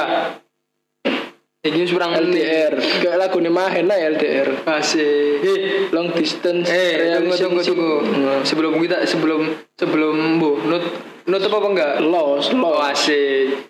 Iki 1.58 1.90
kurang 1.90 2.14
LDR, 2.14 2.78
kayak 3.02 3.18
lagu 3.18 3.42
nih 3.42 3.50
mahen 3.50 3.90
lah 3.90 3.98
LDR. 3.98 4.62
Asik. 4.62 5.42
Eh, 5.42 5.90
Long 5.90 6.14
distance. 6.14 6.70
Eh, 6.70 7.18
tunggu 7.18 7.34
tunggu 7.34 7.58
relationship. 7.58 7.74
tunggu. 7.74 7.94
Nah. 8.22 8.40
Sebelum 8.46 8.72
kita 8.78 8.96
sebelum 9.02 9.40
sebelum 9.74 10.38
bu 10.38 10.62
nut 10.62 10.84
nutup 11.26 11.58
apa 11.58 11.66
enggak? 11.74 11.92
Lost, 12.06 12.54
Oh 12.54 12.78
lost. 12.78 13.02
asik. 13.02 13.66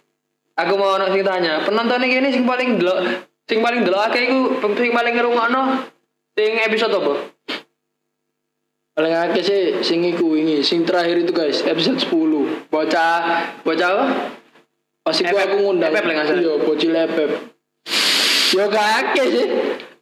Aku 0.61 0.77
mau 0.77 1.01
ono 1.01 1.09
sing 1.09 1.25
tanya, 1.25 1.65
penonton 1.65 2.05
iki 2.05 2.21
ini 2.21 2.29
sing 2.29 2.45
paling 2.45 2.77
delok 2.77 3.01
sing 3.49 3.65
paling 3.65 3.81
delok 3.81 4.13
akeh 4.13 4.29
iku 4.29 4.39
sing 4.77 4.93
paling 4.93 5.15
ngrungokno 5.17 5.63
sing 6.37 6.53
episode 6.61 6.93
apa? 6.93 7.38
Paling 8.99 9.15
akeh 9.15 9.43
sih 9.47 9.63
sing 9.87 10.03
iku 10.03 10.35
wingi, 10.35 10.59
sing 10.67 10.83
terakhir 10.83 11.23
itu 11.23 11.31
guys, 11.31 11.63
episode 11.63 12.03
10. 12.03 12.67
Bocah 12.67 13.47
bocah 13.63 13.89
apa? 13.95 14.07
Pas 15.07 15.15
iku 15.23 15.39
Epep. 15.39 15.45
aku 15.47 15.57
ngundang. 15.63 15.95
Epep 15.95 16.03
lah. 16.03 16.27
Iya, 16.27 16.55
bocil 16.67 16.93
epep. 16.99 17.31
Yo 18.59 18.67
gak 18.67 19.15
akeh 19.15 19.27
sih. 19.31 19.47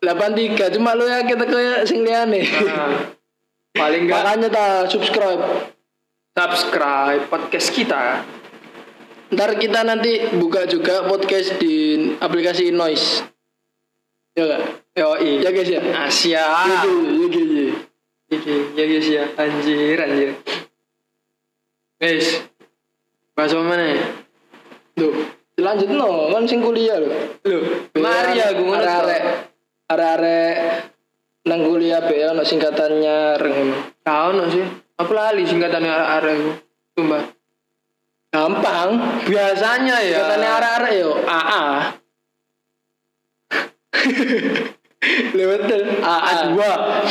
83 0.01 0.73
cuma 0.81 0.97
lu 0.97 1.05
ya 1.05 1.29
kita 1.29 1.45
kayak 1.45 1.85
sing 1.85 2.09
liane. 2.09 2.41
Nah, 2.65 3.13
paling 3.77 4.09
enggak 4.09 4.17
Makanya 4.25 4.49
ta 4.49 4.67
subscribe. 4.89 5.45
subscribe 6.33 7.29
podcast 7.29 7.69
kita. 7.77 8.25
Ntar 9.29 9.61
kita 9.61 9.85
nanti 9.85 10.25
buka 10.41 10.65
juga 10.65 11.05
podcast 11.05 11.61
di 11.61 12.17
aplikasi 12.17 12.73
Noise. 12.73 13.29
Ya 14.33 14.57
gak? 14.57 14.63
Yo 14.97 15.21
Ya 15.21 15.51
guys 15.53 15.69
ya. 15.69 15.85
Asia. 15.85 16.41
Ya 16.41 16.77
guys, 16.81 16.97
ya 17.13 17.27
guys, 17.29 17.51
ya. 17.53 17.96
Iki, 18.27 18.75
ya 18.75 18.85
guys 18.91 19.07
ya, 19.07 19.25
anjir 19.39 19.99
anjir. 20.03 20.31
Guys, 22.03 22.43
bahas 23.39 23.55
apa 23.55 23.63
mana? 23.63 23.95
Tuh, 24.99 25.15
lanjut 25.55 25.91
no, 25.95 26.35
kan 26.35 26.43
sing 26.43 26.59
kuliah 26.59 26.99
loh. 26.99 27.15
Loh, 27.47 27.63
mari 28.03 28.43
aku 28.43 28.67
ngono. 28.67 28.83
to. 28.83 29.23
Arek 29.87 30.11
arek 30.19 30.57
nang 31.47 31.63
kuliah 31.63 32.03
be 32.03 32.19
ono 32.27 32.43
singkatannya 32.43 33.39
ngono. 33.39 33.77
Tahu 34.03 34.29
no 34.35 34.51
sih. 34.51 34.67
Apa 34.99 35.13
lali 35.15 35.47
singkatannya 35.47 35.93
arek-arek 35.93 36.35
itu? 36.35 36.53
Sumpah. 36.99 37.23
Gampang. 38.35 38.91
Biasanya 39.31 39.97
ya. 40.03 40.19
Singkatannya 40.19 40.51
arek-arek 40.51 40.93
yo 40.99 41.11
AA. 41.23 41.65
Lewat 45.37 45.69
AA 45.69 46.15
A2. 46.33 46.59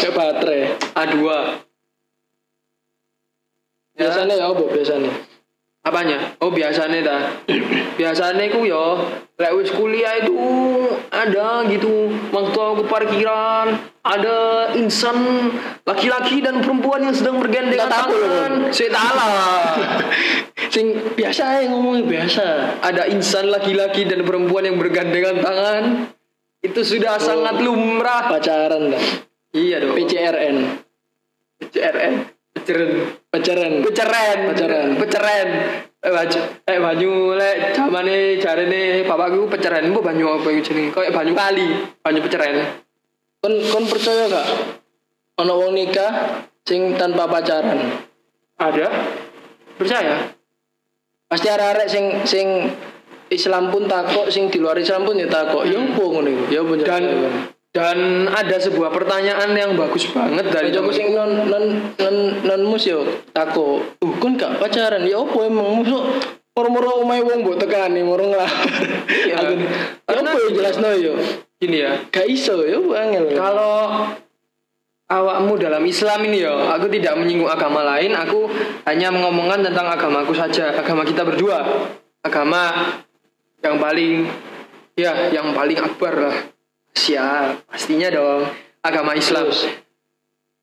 ya 0.01 0.09
baterai. 0.11 0.61
A2. 0.97 1.15
Ya. 1.21 1.37
Biasanya 3.95 4.35
ya 4.35 4.45
apa 4.51 4.63
biasanya? 4.67 5.11
Apanya? 5.85 6.17
Oh 6.41 6.49
biasanya 6.49 6.99
ta. 7.05 7.17
biasanya 7.95 8.49
ku 8.51 8.65
yo 8.65 9.05
lek 9.37 9.53
wis 9.55 9.69
kuliah 9.71 10.17
itu 10.19 10.35
ada 11.13 11.63
gitu 11.69 12.09
waktu 12.33 12.57
aku 12.57 12.83
parkiran 12.89 13.77
ada 14.01 14.71
insan 14.75 15.15
laki-laki 15.85 16.41
dan 16.41 16.65
perempuan 16.65 17.05
yang 17.05 17.15
sedang 17.15 17.37
bergandengan 17.37 17.87
tangan. 17.87 18.51
Saya 18.73 18.89
talah. 18.91 19.77
Sing 20.73 20.97
biasa 21.13 21.61
ya 21.61 21.69
ngomongnya 21.69 22.03
biasa. 22.03 22.45
ada 22.81 23.05
insan 23.07 23.53
laki-laki 23.53 24.09
dan 24.09 24.25
perempuan 24.25 24.65
yang 24.65 24.81
bergandengan 24.81 25.37
tangan. 25.39 25.83
Itu 26.65 26.81
sudah 26.81 27.21
sangat 27.21 27.61
lumrah. 27.61 28.33
Pacaran 28.33 28.89
dah. 28.89 29.03
Iya 29.53 29.85
dong. 29.85 29.93
PCRN. 29.93 30.57
PCRN. 31.61 32.13
Peceren. 32.55 32.91
Pacaran. 33.29 33.73
Peceren. 33.85 34.39
Peceren. 34.49 34.87
Peceren. 34.97 35.49
Eh 36.05 36.13
baju, 36.13 36.39
eh 36.69 36.77
banyu 36.77 37.33
lek 37.33 37.73
zamane 37.73 38.37
jarene 38.37 39.01
bapakku 39.09 39.49
peceren 39.49 39.89
mbok 39.89 40.05
banyu 40.05 40.37
apa 40.37 40.53
iku 40.53 40.61
jenenge? 40.61 40.93
Kayak 40.93 41.17
banyu 41.17 41.33
kali, 41.33 41.67
banyu 42.05 42.19
peceren. 42.21 42.57
Kon 43.41 43.57
kon 43.73 43.89
percaya 43.89 44.29
gak? 44.29 44.47
Ono 45.41 45.65
wong 45.65 45.73
nikah 45.73 46.45
sing 46.61 46.93
tanpa 46.93 47.25
pacaran. 47.25 48.05
Ada? 48.61 48.85
Percaya? 49.81 50.29
Pasti 51.25 51.47
arek-arek 51.49 51.87
sing 51.89 52.05
sing 52.21 52.47
Islam 53.33 53.73
pun 53.73 53.89
takut, 53.89 54.29
sing 54.29 54.53
di 54.53 54.61
luar 54.61 54.77
Islam 54.77 55.05
pun 55.05 55.17
ya 55.17 55.25
takut. 55.25 55.65
Ya 55.65 55.81
opo 55.81 56.13
ngono 56.13 56.29
iku? 56.29 56.43
Ya 56.53 56.61
Dan 56.85 57.03
dan 57.75 57.97
ada 58.31 58.55
sebuah 58.55 58.87
pertanyaan 58.87 59.51
yang 59.51 59.75
bagus 59.75 60.07
banget 60.15 60.47
dari 60.47 60.71
Coba 60.71 60.95
sing 60.95 61.11
non 61.11 61.51
non 61.51 61.91
non 61.99 62.15
non 62.45 62.61
mus 62.63 62.87
yo 62.87 63.03
takut. 63.35 63.83
Uh, 63.99 64.13
kon 64.21 64.39
gak 64.39 64.61
pacaran 64.61 65.03
ya 65.03 65.19
opo 65.19 65.43
emang 65.43 65.83
musuk 65.83 66.03
moro-moro 66.55 67.03
omahe 67.03 67.19
wong 67.19 67.43
mbok 67.43 67.59
tekani 67.59 67.99
moro 67.99 68.31
ngelamar. 68.31 68.71
Iya. 69.11 69.35
Aku 69.43 69.53
ya 69.59 70.15
opo 70.23 70.37
yo 70.39 70.49
jelasno 70.55 70.87
yo. 70.95 71.13
Gini 71.59 71.83
ya, 71.83 71.99
Gak 72.11 72.27
iso 72.31 72.63
yo 72.63 72.95
angel. 72.95 73.35
kalau 73.35 74.07
awakmu 75.11 75.59
dalam 75.59 75.83
Islam 75.85 76.25
ini 76.25 76.41
ya, 76.41 76.51
aku 76.75 76.89
tidak 76.89 77.13
menyinggung 77.19 77.49
agama 77.49 77.85
lain, 77.85 78.11
aku 78.11 78.49
hanya 78.89 79.13
mengomongkan 79.13 79.61
tentang 79.61 79.85
agamaku 79.85 80.33
saja, 80.33 80.73
agama 80.73 81.05
kita 81.05 81.21
berdua, 81.21 81.61
agama 82.25 82.73
yang 83.65 83.81
paling 83.81 84.29
ya 84.93 85.33
yang 85.33 85.51
paling 85.57 85.79
akbar 85.81 86.13
lah. 86.13 86.37
Siap, 86.95 87.67
pastinya 87.67 88.07
dong 88.13 88.45
agama 88.85 89.17
Islam. 89.17 89.49
Terus. 89.49 89.65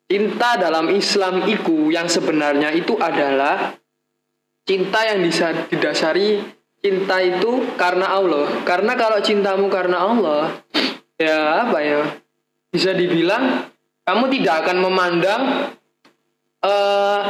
Cinta 0.06 0.60
dalam 0.60 0.92
Islam 0.92 1.48
itu 1.48 1.88
yang 1.88 2.06
sebenarnya 2.06 2.70
itu 2.76 3.00
adalah 3.00 3.74
cinta 4.68 5.08
yang 5.08 5.24
didasari 5.72 6.44
cinta 6.82 7.16
itu 7.22 7.64
karena 7.80 8.12
Allah. 8.12 8.46
Karena 8.62 8.92
kalau 8.94 9.18
cintamu 9.24 9.66
karena 9.72 10.04
Allah, 10.04 10.42
ya 11.16 11.64
apa 11.64 11.78
ya? 11.80 12.02
Bisa 12.68 12.92
dibilang 12.92 13.72
kamu 14.04 14.24
tidak 14.36 14.66
akan 14.66 14.78
memandang 14.84 15.42
eh 16.62 17.20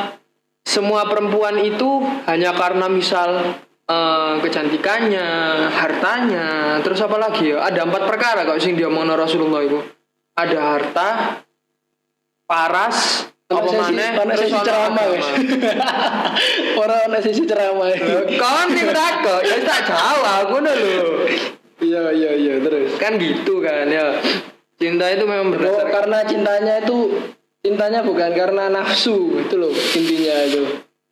semua 0.62 1.04
perempuan 1.11 1.58
itu 1.61 2.00
hanya 2.30 2.54
karena 2.54 2.87
misal 2.87 3.58
eh, 3.88 4.34
kecantikannya, 4.42 5.28
hartanya, 5.70 6.78
terus 6.84 7.00
apa 7.02 7.16
lagi 7.18 7.54
ya? 7.54 7.64
Ada 7.66 7.88
empat 7.88 8.02
perkara 8.06 8.46
kalau 8.46 8.60
sing 8.60 8.78
diomongno 8.78 9.16
Rasulullah 9.16 9.62
itu. 9.64 9.78
Ada 10.32 10.58
harta, 10.58 11.08
paras 12.48 13.28
apa 13.52 13.68
maneh 13.68 14.08
ono 14.16 14.32
sesi 14.32 14.58
ceramah 14.64 15.04
agama. 15.04 15.12
guys. 15.12 15.28
Ora 16.80 16.94
ono 17.04 17.18
sesi 17.20 17.44
ceramah. 17.44 17.88
Kon 18.40 18.68
sing 18.72 18.88
takok, 18.88 19.40
ya 19.44 19.56
tak 19.60 19.80
jawab 19.88 20.44
ngono 20.52 20.72
lho. 20.72 21.08
Iya 21.82 22.02
iya 22.14 22.30
iya 22.38 22.54
terus. 22.64 22.96
Kan 22.96 23.20
gitu 23.20 23.60
kan 23.60 23.88
ya. 23.92 24.16
Cinta 24.80 25.06
itu 25.12 25.24
memang 25.28 25.52
Oh, 25.52 25.54
berdasarkan 25.54 25.92
karena 25.92 26.18
cintanya 26.26 26.74
itu 26.82 26.98
cintanya 27.62 28.00
bukan 28.02 28.30
karena 28.34 28.64
nafsu 28.72 29.38
itu 29.38 29.54
loh 29.60 29.70
intinya 29.70 30.36
itu. 30.48 30.62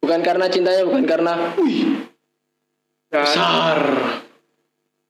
Bukan 0.00 0.20
karena 0.24 0.46
cintanya 0.48 0.82
bukan 0.88 1.04
karena 1.06 1.32
wih 1.60 2.08
dan, 3.10 3.26
besar. 3.26 3.78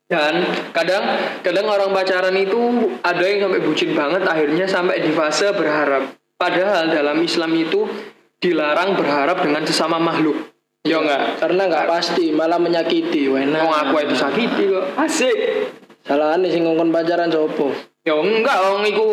dan 0.09 0.35
kadang 0.73 1.05
kadang 1.45 1.67
orang 1.69 1.93
pacaran 1.93 2.37
itu 2.37 2.61
ada 3.05 3.21
yang 3.21 3.47
sampai 3.47 3.61
bucin 3.61 3.93
banget 3.93 4.23
akhirnya 4.25 4.65
sampai 4.65 5.05
di 5.05 5.13
fase 5.13 5.53
berharap. 5.53 6.17
Padahal 6.41 6.89
dalam 6.89 7.21
Islam 7.21 7.53
itu 7.53 7.85
dilarang 8.41 8.97
berharap 8.97 9.45
dengan 9.45 9.63
sesama 9.69 10.01
makhluk. 10.01 10.49
Ya 10.81 10.97
enggak? 10.97 11.37
Karena 11.37 11.69
nggak 11.69 11.87
pasti 11.93 12.33
malah 12.33 12.57
menyakiti. 12.57 13.29
Wena. 13.29 13.69
Wong 13.69 13.77
aku 13.77 13.95
itu 14.09 14.17
sakiti 14.17 14.65
kok. 14.73 14.85
Asik. 14.97 15.37
Salahan 16.09 16.41
sing 16.49 16.65
ngongkon 16.65 16.89
pacaran 16.89 17.29
sopo? 17.29 17.69
Ya 18.01 18.17
enggak 18.17 18.57
wong 18.65 18.89
iku 18.89 19.07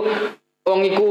wong 0.64 0.82
iku 0.88 1.08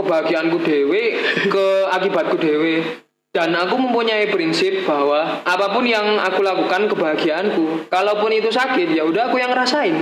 kebahagiaanku 0.00 0.64
dhewe 0.64 1.20
ke 1.52 1.64
akibatku 1.92 2.40
dhewe. 2.40 3.04
Dan 3.38 3.54
aku 3.54 3.78
mempunyai 3.78 4.26
prinsip 4.34 4.82
bahwa 4.82 5.46
apa 5.46 5.70
pun 5.70 5.86
yang 5.86 6.18
aku 6.18 6.42
lakukan 6.42 6.90
kebahagiaanku. 6.90 7.86
Kalaupun 7.86 8.34
itu 8.34 8.50
sakit 8.50 8.90
ya 8.90 9.06
udah 9.06 9.30
aku 9.30 9.38
yang 9.38 9.54
rasain. 9.54 9.94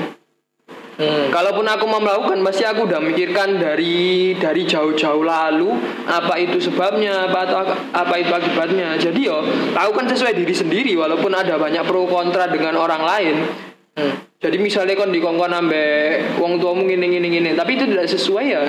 Hmm. 0.97 1.29
Kalaupun 1.29 1.69
aku 1.69 1.85
mau 1.85 2.01
melakukan 2.01 2.41
pasti 2.41 2.65
aku 2.65 2.89
udah 2.89 2.97
mikirkan 3.05 3.61
dari 3.61 4.33
dari 4.41 4.65
jauh-jauh 4.65 5.21
lalu 5.21 5.69
apa 6.09 6.41
itu 6.41 6.57
sebabnya 6.57 7.29
apa 7.29 7.45
atau 7.45 7.77
apa 7.93 8.15
itu 8.17 8.33
akibatnya. 8.33 8.97
Jadi 8.97 9.29
yo 9.29 9.45
tahu 9.77 9.93
kan 9.93 10.09
sesuai 10.09 10.33
diri 10.33 10.57
sendiri 10.57 10.97
walaupun 10.97 11.37
ada 11.37 11.61
banyak 11.61 11.85
pro 11.85 12.09
kontra 12.09 12.49
dengan 12.49 12.81
orang 12.81 13.05
lain. 13.05 13.37
Hmm. 14.01 14.17
Jadi 14.41 14.57
misalnya 14.57 14.97
kon 14.97 15.13
dikongkon 15.13 15.53
ambek 15.53 16.41
wong 16.41 16.57
tuamu 16.57 16.89
gini 16.89 17.21
gini 17.21 17.29
gini, 17.29 17.51
tapi 17.53 17.77
itu 17.77 17.85
tidak 17.85 18.09
sesuai 18.09 18.47
ya. 18.49 18.65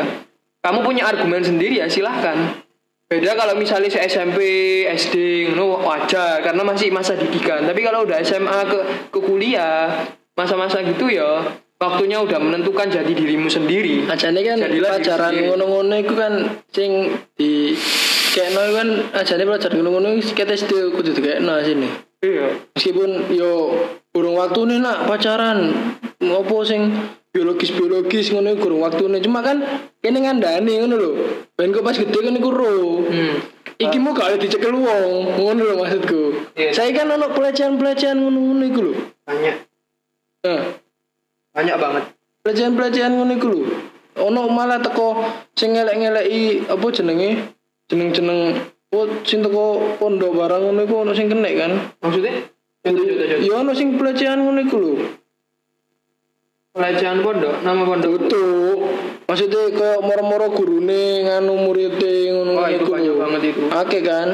Kamu 0.59 0.83
punya 0.83 1.07
argumen 1.07 1.39
sendiri 1.39 1.79
ya 1.79 1.87
silahkan. 1.87 2.66
Beda 3.07 3.39
kalau 3.39 3.55
misalnya 3.55 3.87
se 3.87 4.03
SMP, 4.03 4.39
SD, 4.83 5.15
no 5.55 5.79
wajar 5.79 6.43
karena 6.43 6.59
masih 6.67 6.91
masa 6.91 7.15
didikan. 7.15 7.63
Tapi 7.63 7.79
kalau 7.79 8.03
udah 8.03 8.19
SMA 8.19 8.67
ke 8.67 8.79
ke 9.15 9.19
kuliah, 9.23 10.03
masa-masa 10.35 10.83
gitu 10.83 11.07
ya 11.07 11.47
waktunya 11.77 12.17
udah 12.21 12.39
menentukan 12.41 12.89
jadi 12.89 13.07
dirimu 13.07 13.47
sendiri. 13.47 14.09
Ajane 14.09 14.41
kan 14.41 14.57
Jadilah 14.57 14.97
pacaran 14.97 15.33
ngono-ngono 15.33 15.95
iku 16.01 16.13
kan 16.17 16.33
sing 16.73 17.13
di 17.37 17.77
kekno 18.33 18.59
iku 18.65 18.73
kan 18.75 18.89
ajane 19.23 19.43
pacaran 19.45 19.75
ngono-ngono 19.81 20.07
ket 20.21 20.49
SD 20.49 20.93
kudu 20.93 21.13
dikekno 21.13 21.53
sini. 21.61 21.89
Iya. 22.21 22.47
Meskipun 22.73 23.29
yo 23.33 23.77
burung 24.09 24.35
waktu 24.41 24.73
nih 24.73 24.77
nak 24.81 25.05
pacaran 25.05 25.69
ngopo 26.17 26.65
sing 26.65 26.89
biologis 27.37 27.69
biologis 27.77 28.33
ngono 28.33 28.57
kurang 28.57 28.81
waktu 28.81 29.05
nih 29.13 29.21
cuma 29.21 29.45
kan 29.45 29.61
ini 30.01 30.17
ngandani 30.25 30.81
ngono 30.81 30.95
lho. 30.97 31.11
Ben 31.53 31.69
kok 31.69 31.85
pas 31.85 31.93
gede 31.93 32.17
kan 32.17 32.33
iku 32.33 32.49
ro 32.49 33.05
Hmm. 33.05 33.37
iki 33.77 34.01
mau 34.01 34.17
gak 34.17 34.41
dicekel 34.41 34.73
wong 34.73 35.37
ngono 35.37 35.61
lho 35.61 35.73
maksudku. 35.77 36.21
Iya. 36.57 36.73
saya 36.73 36.89
kan 36.97 37.13
ono 37.13 37.29
pelecehan 37.29 37.77
pelecehan 37.77 38.17
ngono 38.17 38.37
ngono 38.41 38.63
iku 38.65 38.79
lho. 38.89 38.93
Banyak, 39.29 39.55
nah, 40.41 40.61
banyak 41.53 41.77
banget. 41.77 42.03
pelecehan 42.41 42.73
pelecehan 42.73 43.13
ngono 43.13 43.31
iku 43.37 43.47
lho. 43.53 43.61
Ono 44.17 44.49
malah 44.49 44.81
teko 44.81 45.21
sing 45.53 45.77
ngelek 45.77 45.93
ngeleki 46.01 46.65
apa 46.73 46.85
jenenge? 46.89 47.29
Jeneng 47.85 48.09
jeneng 48.17 48.39
oh 48.89 49.05
sing 49.21 49.45
teko 49.45 49.93
pondok 50.01 50.33
barang 50.33 50.73
ngono 50.73 50.81
iku 50.81 50.95
ono 51.05 51.13
sing 51.13 51.29
kena 51.29 51.53
kan. 51.53 51.71
Maksudnya? 52.01 52.49
Contoh, 52.81 53.03
contoh, 53.05 53.25
contoh. 53.29 53.45
ya 53.45 53.53
ono 53.61 53.71
sing 53.77 53.87
pelecehan 53.93 54.41
ngono 54.41 54.59
iku 54.65 54.77
lho 54.81 54.93
Pelecehan 56.77 57.25
pondok, 57.25 57.65
nama 57.65 57.81
pondok. 57.81 58.11
Betul. 58.21 58.85
Maksudnya 59.27 59.61
kayak 59.73 59.99
moro-moro 60.05 60.47
gurune 60.53 61.25
nganu 61.25 61.53
muridé 61.65 62.31
ngono 62.31 62.51
Wah, 62.55 62.69
itu 62.71 62.85
iku 62.85 62.91
banyak 62.93 63.15
banget 63.17 63.41
itu. 63.51 63.61
Oke 63.73 63.99
kan. 64.05 64.29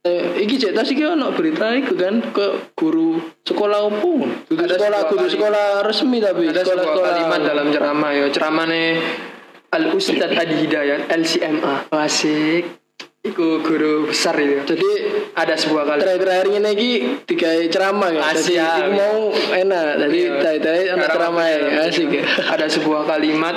Eh, 0.00 0.44
iki 0.48 0.56
cek 0.56 0.72
tas 0.72 0.88
iki 0.88 1.04
ono 1.04 1.28
berita 1.36 1.76
iku 1.76 1.92
kan 1.92 2.24
ke 2.32 2.72
guru 2.72 3.20
sekolah 3.44 3.84
opo? 3.84 4.24
Dudu 4.48 4.64
Ada 4.64 4.80
sekolah 4.80 5.00
guru 5.12 5.26
sekolah 5.28 5.66
resmi 5.84 6.24
tapi 6.24 6.48
Ada 6.48 6.64
sekolah 6.64 6.84
sekolah 6.88 7.04
kalimat 7.04 7.40
dalam 7.44 7.66
ceramah 7.68 8.10
ya, 8.16 8.26
ceramahnya 8.32 8.84
Al 9.76 9.84
Ustadz 9.92 10.40
Adi 10.40 10.56
Hidayat 10.66 11.12
LCMA. 11.12 11.92
Asik. 11.92 12.79
Iku 13.20 13.60
guru 13.60 14.08
besar 14.08 14.32
itu. 14.40 14.64
Jadi 14.64 14.90
Ada 15.36 15.52
sebuah 15.52 15.84
kalimat. 15.84 16.00
terakhir-terakhir 16.08 16.46
ini 16.56 16.68
iki 16.72 16.90
digawe 17.28 17.64
ceramah 17.68 18.08
ya. 18.08 18.20
Jadi 18.32 18.54
Asik. 18.56 18.56
iku 18.56 18.90
mau 18.96 19.18
enak. 19.52 19.88
Jadi 20.00 20.18
Iya. 20.18 20.32
terakhir-terakhir 20.40 20.86
ana 20.88 20.96
Sekarang 20.96 21.12
ceramah 21.12 21.44
ya. 21.44 21.56
ada- 21.60 21.84
Asik 21.84 22.08
ya. 22.08 22.24
Ada 22.48 22.66
sebuah 22.72 23.02
kalimat 23.04 23.56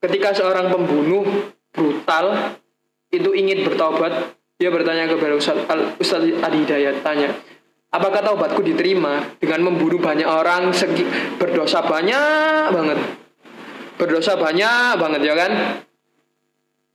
ketika 0.00 0.28
seorang 0.32 0.66
pembunuh 0.68 1.24
brutal 1.72 2.56
itu 3.08 3.30
ingin 3.32 3.64
bertobat, 3.64 4.12
dia 4.56 4.68
bertanya 4.68 5.08
kepada 5.08 5.34
Ustadz 5.34 5.64
Al 5.68 5.80
Ustadz 5.96 6.36
Adi 6.40 6.58
Hidayat 6.64 7.00
tanya, 7.00 7.32
apakah 7.88 8.20
taubatku 8.20 8.60
diterima 8.60 9.24
dengan 9.40 9.72
membunuh 9.72 9.98
banyak 9.98 10.28
orang 10.28 10.68
segi, 10.70 11.04
berdosa 11.36 11.80
banyak 11.80 12.70
banget, 12.70 12.98
berdosa 13.96 14.36
banyak 14.36 15.00
banget 15.00 15.20
ya 15.24 15.34
kan? 15.34 15.52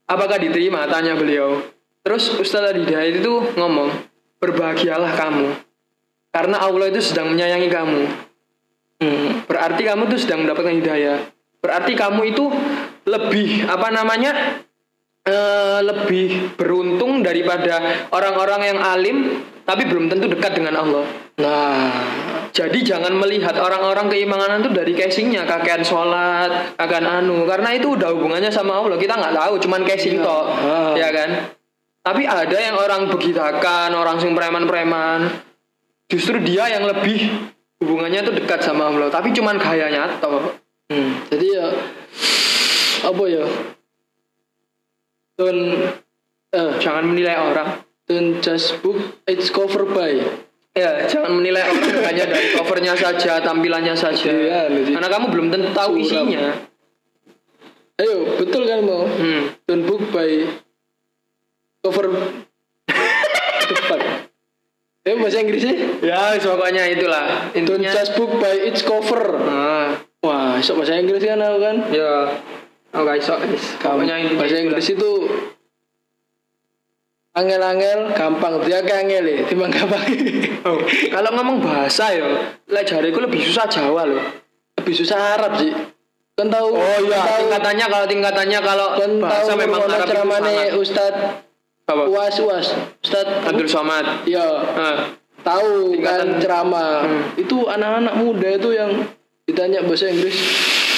Apakah 0.05 0.37
diterima? 0.37 0.85
Tanya 0.85 1.17
beliau. 1.17 1.61
Terus 2.05 2.37
Ustadz 2.37 2.73
Adi 2.73 2.85
Hidayat 2.85 3.25
itu 3.25 3.33
ngomong, 3.57 3.89
berbahagialah 4.37 5.17
kamu, 5.17 5.57
karena 6.29 6.61
Allah 6.61 6.93
itu 6.93 7.01
sedang 7.01 7.33
menyayangi 7.33 7.69
kamu. 7.73 8.01
Hmm, 9.01 9.27
berarti 9.49 9.81
kamu 9.83 10.07
tuh 10.07 10.19
sedang 10.21 10.45
mendapatkan 10.45 10.77
hidayah. 10.77 11.17
Berarti 11.59 11.97
kamu 11.97 12.21
itu 12.29 12.45
lebih 13.09 13.65
apa 13.65 13.89
namanya? 13.89 14.61
eh, 15.25 15.79
lebih 15.81 16.55
beruntung 16.55 17.25
daripada 17.25 18.07
orang-orang 18.13 18.61
yang 18.73 18.79
alim 18.79 19.17
tapi 19.65 19.89
belum 19.89 20.13
tentu 20.13 20.29
dekat 20.29 20.53
dengan 20.53 20.77
Allah. 20.77 21.05
Nah, 21.41 21.89
Jadi 22.55 22.87
jangan 22.87 23.11
melihat 23.19 23.51
orang-orang 23.59 24.07
keimanan 24.07 24.63
itu 24.63 24.71
dari 24.71 24.95
casingnya, 24.95 25.43
kakean 25.43 25.83
sholat, 25.83 26.71
kakean 26.79 27.03
anu, 27.03 27.43
karena 27.43 27.75
itu 27.75 27.99
udah 27.99 28.15
hubungannya 28.15 28.47
sama 28.47 28.79
Allah. 28.79 28.95
Kita 28.95 29.19
nggak 29.19 29.35
tahu, 29.35 29.53
cuman 29.59 29.83
casing 29.83 30.23
tok, 30.23 30.55
Ah. 30.63 30.95
ya 30.95 31.11
kan? 31.11 31.51
Tapi 31.99 32.23
ada 32.23 32.55
yang 32.55 32.79
orang 32.79 33.11
begitakan, 33.11 33.91
orang 33.91 34.23
sing 34.23 34.31
preman-preman, 34.31 35.27
justru 36.07 36.39
dia 36.39 36.71
yang 36.71 36.87
lebih 36.87 37.27
hubungannya 37.83 38.23
itu 38.23 38.31
dekat 38.31 38.63
sama 38.63 38.87
Allah. 38.87 39.11
Tapi 39.11 39.35
cuman 39.35 39.59
gayanya 39.59 40.15
tok. 40.23 40.55
hmm, 40.87 41.27
jadi 41.27 41.45
ya 41.59 41.67
apa 43.03 43.23
ya? 43.27 43.43
Don't 45.35 45.91
eh 46.55 46.71
Jangan 46.79 47.03
menilai 47.03 47.35
orang. 47.35 47.83
don't 48.07 48.39
just 48.39 48.79
book 48.79 48.95
it's 49.25 49.49
cover 49.51 49.83
by. 49.83 50.23
Ya, 50.75 51.07
jangan 51.07 51.39
menilai 51.39 51.63
orang 51.63 52.03
hanya 52.03 52.27
dari 52.27 52.51
covernya 52.51 52.93
saja, 52.99 53.39
tampilannya 53.39 53.95
saja. 53.95 54.27
Iya. 54.27 54.67
Karena 54.91 55.07
kamu 55.07 55.25
belum 55.31 55.47
tentu 55.47 55.71
tahu 55.71 56.03
Suram. 56.03 56.27
isinya. 56.27 56.51
Ayo, 57.95 58.35
betul 58.35 58.67
kan 58.67 58.83
mau? 58.83 59.07
Hmm. 59.07 59.55
Don't 59.63 59.87
book 59.87 60.03
by 60.11 60.43
cover 61.79 62.11
depan. 63.71 63.99
Eh 65.05 65.15
bahasa 65.15 65.37
Inggrisnya? 65.39 65.73
Ya, 66.01 66.35
pokoknya 66.35 66.91
itulah. 66.91 67.53
Don't 67.53 67.79
Intinya. 67.79 67.93
just 67.93 68.17
book 68.17 68.35
by 68.41 68.51
its 68.67 68.81
cover. 68.83 69.37
Nah, 69.37 69.95
Wah, 70.25 70.57
sok 70.57 70.81
bahasa 70.81 70.97
Inggris 70.97 71.21
kan 71.21 71.37
aku 71.37 71.57
kan? 71.61 71.75
ya. 71.93 72.35
Oke, 72.91 73.15
guys. 73.15 73.29
Pokoknya 73.79 74.17
intinya 74.17 74.41
bahasa. 74.43 74.57
Inggris 74.59 74.87
itu 74.91 75.11
angel-angel 77.35 77.99
gampang. 78.11 78.53
Dia 78.63 78.79
angel 78.81 79.23
ya 79.23 79.37
timbang 79.45 79.69
gampang. 79.69 80.01
Oh, 80.65 80.81
kalau 81.11 81.29
ngomong 81.35 81.61
bahasa 81.61 82.09
ya, 82.09 82.25
lek 82.65 82.83
jariku 82.83 83.21
lebih 83.21 83.37
susah 83.39 83.67
Jawa 83.67 84.07
loh. 84.07 84.23
lebih 84.75 84.95
susah 84.95 85.37
Arab 85.37 85.53
sih 85.55 85.71
kan 86.33 86.45
tahu 86.45 86.73
Oh 86.73 86.97
iya, 87.01 87.15
tahu 87.17 87.47
tingkatannya 87.47 87.85
kalau 87.87 88.05
tingkatannya 88.05 88.59
kalau 88.59 88.87
kan 88.93 89.11
bahasa 89.17 89.49
tahu 89.49 89.61
memang 89.61 89.81
Arab 89.83 90.07
sangat. 90.09 90.69
Ustad? 90.73 91.13
Uas 91.85 92.35
Uas 92.39 92.67
Ustad 92.99 93.27
Abdul 93.45 93.65
Somad. 93.65 94.25
ya 94.25 94.41
Nah, 94.73 95.13
tahu 95.41 95.95
Tingkatan- 95.95 96.33
kan 96.33 96.41
ceramah. 96.41 96.93
Hmm. 97.01 97.21
itu 97.35 97.57
anak-anak 97.65 98.13
muda 98.15 98.49
itu 98.51 98.69
yang 98.71 98.91
ditanya 99.45 99.79
bahasa 99.81 100.09
Inggris. 100.09 100.37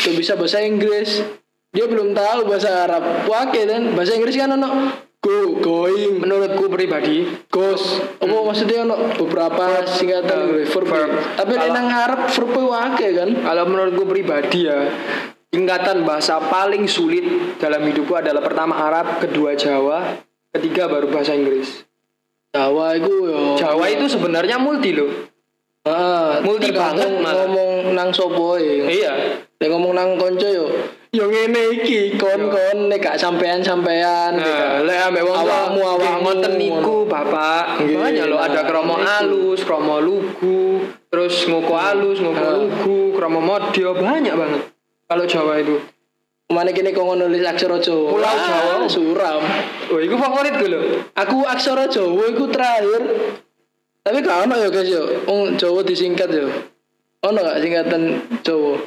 Tuh 0.02 0.16
bisa 0.16 0.34
bahasa 0.34 0.60
Inggris. 0.60 1.22
Dia 1.70 1.86
belum 1.86 2.12
tahu 2.12 2.48
bahasa 2.48 2.88
Arab. 2.88 3.04
Wakil 3.24 3.68
kan? 3.68 3.84
Bahasa 3.94 4.16
Inggris 4.16 4.34
kan 4.34 4.48
anak 4.50 4.72
go 5.18 5.58
going 5.60 6.22
menurutku 6.22 6.70
pribadi, 6.70 7.26
goes 7.48 7.82
apa 8.18 8.36
maksudnya 8.38 8.86
ono 8.86 8.96
beberapa 9.18 9.84
singkatan 9.84 10.38
Hmm. 10.38 10.48
gitu, 10.62 10.72
verb 10.72 10.88
Verb. 10.88 11.12
tapi 11.36 11.54
Kalau- 11.54 11.74
nang 11.74 11.88
Arab 11.90 12.22
verb 12.28 12.54
wakil 12.54 13.12
kan 13.14 13.30
kalau 13.36 13.64
menurutku 13.66 14.04
pribadi 14.06 14.60
ya, 14.66 14.88
tingkatan 15.50 16.06
bahasa 16.06 16.38
paling 16.40 16.86
sulit 16.86 17.26
dalam 17.58 17.82
hidupku 17.84 18.14
adalah 18.14 18.40
pertama 18.40 18.78
Arab, 18.78 19.20
kedua 19.20 19.54
Jawa, 19.54 20.22
ketiga 20.52 20.86
baru 20.86 21.10
bahasa 21.10 21.34
Inggris. 21.34 21.84
Jawa 22.50 22.96
itu 22.96 23.14
yo. 23.28 23.54
Jawa 23.54 23.86
itu 23.88 24.06
sebenarnya 24.08 24.58
multi 24.58 24.96
loh. 24.96 25.12
Ah, 25.84 26.44
Multi 26.44 26.76
banget 26.76 27.08
ngomong 27.16 27.96
nang 27.96 28.12
sopo 28.12 28.60
ya. 28.60 28.84
Iya. 28.84 29.14
Nek 29.56 29.70
ngomong 29.72 29.96
nang 29.96 30.20
konco 30.20 30.44
yo. 30.44 30.68
Yo 31.16 31.24
ngene 31.32 31.80
iki 31.80 32.20
kon-kon 32.20 32.92
nek 32.92 33.00
gak 33.00 33.16
sampean-sampean. 33.16 34.36
Nah, 34.36 34.84
lek 34.84 35.00
ambek 35.08 35.24
wong 35.24 35.40
awakmu 35.40 35.80
awakmu 35.80 36.20
ngoten 36.20 36.54
niku, 36.60 37.08
Bapak. 37.08 37.80
Banyak 37.80 38.28
loh 38.28 38.44
ada 38.44 38.62
nah, 38.62 38.64
kromo 38.68 39.00
alus, 39.00 39.64
kromo 39.64 40.04
lugu, 40.04 40.84
terus 41.08 41.48
ngoko 41.48 41.74
alus, 41.80 42.20
ngoko 42.20 42.44
Ah. 42.44 42.54
lugu, 42.60 43.00
kromo 43.16 43.40
modyo, 43.40 43.96
banyak 43.96 44.36
banget. 44.36 44.62
Kalau 45.08 45.24
Jawa 45.24 45.64
itu. 45.64 45.80
Mana 46.52 46.72
kini 46.72 46.92
kau 46.92 47.12
nulis 47.12 47.44
aksara 47.44 47.80
Jawa? 47.80 48.08
Pulau 48.12 48.28
Ah, 48.28 48.40
Jawa. 48.80 48.88
suram. 48.88 49.44
Oh, 49.92 50.00
itu 50.00 50.16
favorit 50.16 50.56
gue 50.60 50.70
loh. 50.72 50.84
Aku 51.16 51.44
aksara 51.44 51.88
Jawa 51.88 52.24
iku 52.28 52.52
terakhir. 52.52 53.04
Tapi 54.04 54.24
gak 54.24 54.48
ono 54.48 54.56
ya 54.56 54.68
guys 54.72 54.88
yo. 54.88 55.04
Jawa 55.56 55.84
disingkat 55.84 56.32
yo. 56.32 56.48
Ono 57.24 57.40
gak 57.40 57.60
singkatan 57.60 58.04
Jawa? 58.44 58.80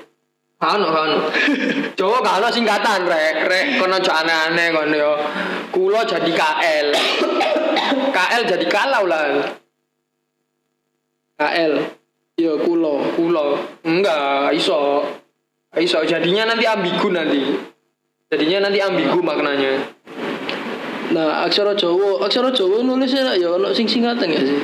Kano, 0.60 0.92
kano. 0.92 1.18
Jawa 1.98 2.20
kano 2.20 2.52
singkatan, 2.52 3.08
rek. 3.08 3.48
Rek, 3.48 3.66
kono 3.80 3.96
aja 3.96 4.20
aneh-aneh, 4.20 4.68
kono 4.76 4.92
yo. 4.92 5.12
Kulo 5.72 6.04
jadi 6.04 6.28
KL. 6.28 6.86
KL 8.16 8.42
jadi 8.44 8.66
kalau 8.68 9.08
lah. 9.08 9.40
KL. 11.40 11.72
Yo 12.36 12.60
kulo. 12.60 13.00
Kulo. 13.16 13.56
Enggak, 13.88 14.52
iso. 14.52 15.08
Iso, 15.80 16.04
jadinya 16.04 16.52
nanti 16.52 16.68
ambigu 16.68 17.08
nanti. 17.08 17.40
Jadinya 18.28 18.68
nanti 18.68 18.84
ambigu 18.84 19.16
maknanya. 19.24 19.80
Nah, 21.16 21.48
aksara 21.48 21.72
Jawa, 21.72 22.20
aksara 22.28 22.52
Jawa 22.52 22.84
nulisnya 22.84 23.32
ya 23.34 23.56
ono 23.56 23.72
sing 23.72 23.88
singkatan 23.88 24.30
gak 24.30 24.44
sih? 24.46 24.60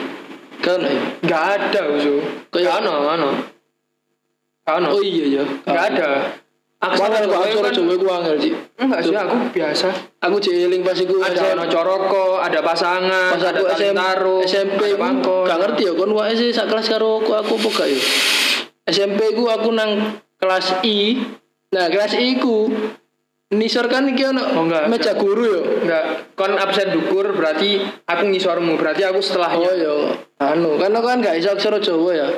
Gak 0.62 0.78
ono 0.78 0.86
ya? 0.92 1.02
Enggak 1.24 1.42
ada, 1.58 1.80
Usu. 1.96 2.20
Kayak- 2.52 2.84
Kano, 2.84 2.94
kano. 3.02 3.30
Kano. 4.66 4.86
Oh 4.90 5.00
iya 5.00 5.24
ya. 5.32 5.44
Enggak 5.62 5.84
ada. 5.94 6.10
Aksara 6.76 7.16
Jawa 7.16 7.24
Jawa, 7.24 7.38
aksara 7.40 7.62
kan- 7.62 7.74
Jawa 7.74 7.92
iku 7.94 8.06
angel 8.10 8.36
sih. 8.36 8.52
Enggak 8.76 9.00
sih, 9.00 9.14
aku 9.14 9.36
biasa. 9.48 9.88
Aku 10.20 10.36
jeling 10.36 10.82
pas 10.82 10.92
iku 10.94 11.14
Ada 11.18 11.42
ono 11.54 11.64
coroko, 11.66 12.26
ada 12.36 12.60
pasangan, 12.60 13.32
pas 13.32 13.40
ada 13.40 13.54
aku 13.54 13.64
SM, 13.70 13.94
talentaru, 13.94 14.36
SMP 14.42 14.80
ku 14.92 15.46
gak 15.46 15.56
ngerti 15.56 15.82
ya 15.84 15.92
kon 15.94 16.10
wae 16.12 16.34
sih 16.34 16.50
sak 16.50 16.66
kelas 16.66 16.86
karo 16.86 17.22
aku 17.22 17.32
aku 17.32 17.54
apa 17.56 17.68
gak 17.72 17.88
ya 17.88 18.00
SMP 18.84 19.32
ku 19.32 19.46
aku 19.46 19.70
nang 19.70 19.90
kelas 20.36 20.82
I 20.82 21.16
nah 21.70 21.86
kelas 21.86 22.12
I 22.14 22.36
ku 22.36 22.68
nisor 23.48 23.86
kan 23.86 24.04
iki 24.04 24.26
ono 24.26 24.42
Oh, 24.52 24.62
enggak, 24.62 24.86
meja 24.86 25.14
guru 25.14 25.42
yo 25.48 25.60
Enggak, 25.80 26.04
kon 26.34 26.52
absen 26.52 26.90
dukur 26.90 27.30
berarti 27.32 27.78
aku 28.04 28.22
ngisormu, 28.26 28.74
berarti 28.74 29.02
aku 29.02 29.18
setelahnya. 29.18 29.64
oh 29.64 29.74
yo 29.74 29.94
anu 30.36 30.74
kan 30.74 30.90
aku 30.90 31.06
kan 31.06 31.18
gak 31.20 31.36
iso 31.36 31.50
aksara 31.50 31.78
Jawa 31.78 32.10
ya 32.12 32.28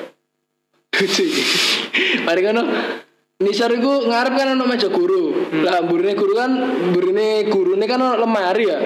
mari 2.26 2.40
kono 2.42 2.62
nisor 3.38 3.70
iku 3.70 4.10
ngarep 4.10 4.34
kan 4.34 4.48
ono 4.58 4.64
meja 4.66 4.88
guru 4.90 5.46
lah 5.62 5.86
burine 5.86 6.14
guru 6.18 6.32
kan 6.34 6.50
burine 6.90 7.46
gurune 7.46 7.84
kan 7.86 8.02
ono 8.02 8.18
lemari 8.18 8.66
ya 8.66 8.78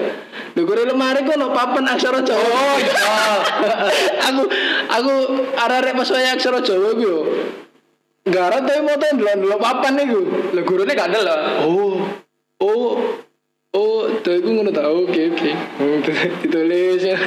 Lho 0.53 0.69
guru 0.69 0.85
lemari 0.85 1.25
kok 1.25 1.33
ono 1.33 1.49
papan 1.49 1.89
aksara 1.89 2.21
Jawa 2.21 2.45
Oh 2.45 2.77
iya. 2.77 2.93
aku 4.29 4.43
aku 4.85 5.13
arek-arek 5.57 5.93
pas 5.97 6.09
wayahe 6.13 6.37
aksara 6.37 6.61
Jawa 6.61 6.93
ku 6.93 7.01
yo. 7.01 7.19
Garot 8.29 8.61
tapi 8.61 8.85
mau 8.85 8.95
tuh 8.95 9.09
ndelok 9.17 9.57
papan 9.57 9.97
iku. 10.05 10.21
Lah 10.53 10.63
gurune 10.63 10.93
gak 10.93 11.09
ada 11.09 11.19
lah. 11.25 11.37
Oh. 11.65 12.05
Oh. 12.61 13.01
Oh, 13.73 14.05
tuh 14.21 14.37
iku 14.37 14.53
ngono 14.53 14.69
ta. 14.69 14.85
Oke, 14.85 15.33
oke. 15.33 15.49
Ditulis 16.45 17.01
ya. 17.01 17.17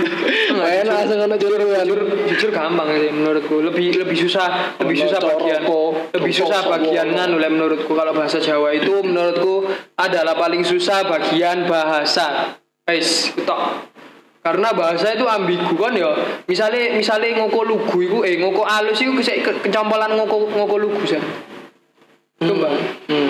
Main 0.55 0.87
langsung 0.87 1.19
ngono 1.19 1.35
jalur 1.35 1.67
Jujur, 1.97 2.29
jujur 2.29 2.51
gampang 2.53 2.93
sih 3.01 3.09
menurutku. 3.09 3.65
Lebih 3.65 4.05
lebih 4.05 4.15
susah, 4.15 4.77
lebih 4.79 4.97
susah 5.01 5.19
bagian 5.19 5.65
lebih 6.13 6.33
susah 6.35 6.61
bagian 6.69 7.09
nganu 7.17 7.41
lah 7.41 7.49
menurutku 7.49 7.89
kalau 7.97 8.13
bahasa 8.13 8.37
Jawa 8.37 8.77
itu 8.77 9.01
menurutku 9.01 9.65
adalah 9.97 10.37
paling 10.37 10.61
susah 10.61 11.09
bagian 11.09 11.65
bahasa. 11.65 12.55
Guys, 12.85 13.33
tok. 13.49 13.89
Karena 14.45 14.71
bahasa 14.77 15.17
itu 15.17 15.25
ambigu 15.25 15.75
kan 15.75 15.97
ya. 15.97 16.13
Misalnya 16.47 16.95
misalnya 16.95 17.35
ngoko 17.43 17.67
lugu 17.67 17.99
iku 18.05 18.19
eh 18.23 18.39
ngoko 18.39 18.63
alus 18.63 19.03
iku 19.03 19.19
kesek 19.19 19.43
ke, 19.43 19.53
kecampuran 19.67 20.15
ngoko 20.15 20.53
ngoko 20.53 20.77
lugu 20.79 21.03
sih. 21.03 21.19
Coba. 22.45 22.76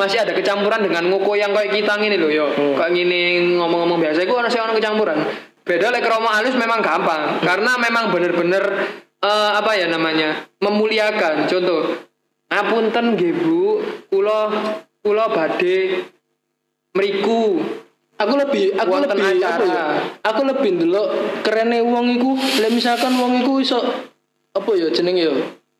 Masih 0.06 0.22
ada 0.22 0.30
kecampuran 0.30 0.86
dengan 0.86 1.10
ngoko 1.10 1.34
yang 1.34 1.50
kayak 1.50 1.74
kita 1.74 1.98
gini 1.98 2.14
loh 2.14 2.30
yo. 2.30 2.46
Kayak 2.78 2.94
gini 2.94 3.42
ngomong-ngomong 3.58 3.98
biasa 3.98 4.22
ono 4.22 4.46
sih 4.46 4.62
ono 4.62 4.72
kecampuran. 4.78 5.18
Beda 5.66 5.90
lek 5.90 6.06
romo 6.06 6.30
alus 6.30 6.54
memang 6.54 6.78
gampang 6.78 7.42
karena 7.42 7.74
memang 7.74 8.14
bener-bener 8.14 8.64
eh, 9.18 9.50
apa 9.58 9.74
ya 9.74 9.90
namanya? 9.90 10.46
memuliakan. 10.62 11.50
Contoh, 11.50 12.06
ngapunten 12.46 13.18
nggih 13.18 13.34
Bu, 13.34 13.82
kula 14.06 14.54
kula 15.02 15.26
badhe 15.34 16.06
mriku 16.94 17.60
Aku 18.16 18.32
lebih 18.32 18.72
aku 18.80 18.96
Wonten 18.96 19.12
lebih 19.12 19.44
acara. 19.44 19.60
apa 19.60 19.64
ya? 19.68 19.84
Aku 20.32 20.40
lebih 20.48 20.70
ndelok 20.80 21.08
kerene 21.44 21.84
wong 21.84 22.16
iku, 22.16 22.32
lek 22.64 22.72
misalkan 22.72 23.12
wong 23.12 23.44
iku 23.44 23.60
iso 23.60 23.76
apa 24.56 24.70
ya 24.72 24.88
jenenge 24.88 25.28
ya? 25.28 25.34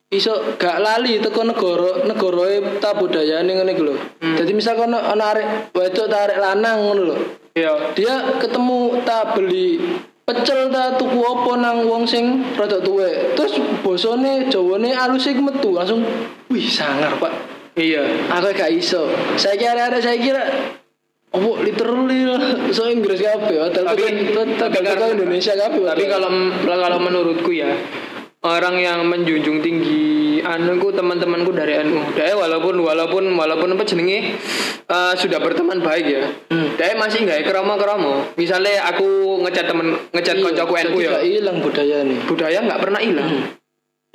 Iso 0.06 0.54
gak 0.54 0.78
lali 0.78 1.18
teko 1.18 1.42
negara 1.42 2.06
negarae 2.06 2.78
ta 2.78 2.94
budayane 2.94 3.50
ngene 3.50 3.74
iku 3.74 3.90
lho. 3.90 3.94
Jadi 4.22 4.54
misalkan 4.54 4.86
ana 4.86 5.02
ana 5.10 5.34
arek 5.34 5.46
wedok 5.74 6.06
ta 6.06 6.30
arek 6.30 6.38
lanang 6.38 6.78
ngono 6.78 7.02
lho. 7.10 7.16
ya 7.52 7.74
Dia 7.90 8.38
ketemu 8.38 9.02
ta 9.02 9.34
beli 9.34 9.82
pecel 10.22 10.70
ta 10.70 10.94
tuku 10.94 11.18
apa 11.18 11.52
nang 11.58 11.90
wong 11.90 12.06
sing 12.06 12.38
rada 12.54 12.78
tuwek. 12.78 13.34
Terus 13.34 13.58
bosone 13.82 14.46
Jawane 14.46 14.94
alus 14.94 15.26
iku 15.26 15.42
metu 15.42 15.74
langsung 15.74 16.06
wih 16.46 16.62
sangar, 16.62 17.18
Pak. 17.18 17.32
iya 17.74 18.06
Aku 18.30 18.54
gak 18.54 18.70
iso. 18.70 19.10
Saya 19.34 19.58
kira 19.58 19.90
ada 19.90 19.98
saya 19.98 20.22
kira 20.22 20.42
Oh, 21.34 21.58
literally. 21.58 22.22
So 22.72 22.86
Inggris 22.86 23.18
kabeh, 23.18 23.58
Tapi- 23.74 23.82
tapi 23.82 24.02
tapi 24.54 24.54
tapi 24.54 24.78
kan- 24.86 25.18
Indonesia 25.18 25.52
kabeh. 25.52 25.82
tapi 25.82 26.06
kalau 26.06 26.30
kalau 26.62 26.98
menurutku 27.02 27.50
ya 27.50 27.74
orang 28.44 28.76
yang 28.76 29.08
menjunjung 29.08 29.64
tinggi 29.64 30.38
anuku 30.44 30.92
teman-temanku 30.92 31.56
dari 31.56 31.80
NU 31.86 32.12
dia 32.12 32.36
walaupun 32.36 32.84
walaupun 32.84 33.24
walaupun 33.32 33.72
apa 33.72 33.84
jenenge 33.88 34.36
eh, 34.86 35.12
sudah 35.16 35.40
berteman 35.40 35.80
baik 35.80 36.06
ya. 36.06 36.22
Dia 36.76 36.92
masih 36.98 37.24
nggak 37.24 37.48
kerama-kerama 37.48 38.36
misalnya 38.36 38.84
aku 38.92 39.40
ngecat 39.46 39.66
temen 39.70 39.96
ngecat 40.12 40.36
koncoku 40.44 40.74
NU 40.92 40.98
ya. 41.00 41.24
hilang 41.24 41.64
budaya 41.64 42.04
nih. 42.04 42.18
budaya 42.28 42.58
nggak 42.60 42.80
pernah 42.80 43.00
hilang. 43.00 43.30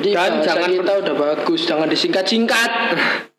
Jadi 0.02 0.18
Dan 0.18 0.42
jangan 0.42 0.70
kita 0.74 0.94
udah 1.06 1.14
bagus, 1.14 1.62
jangan 1.70 1.86
disingkat-singkat. 1.86 2.72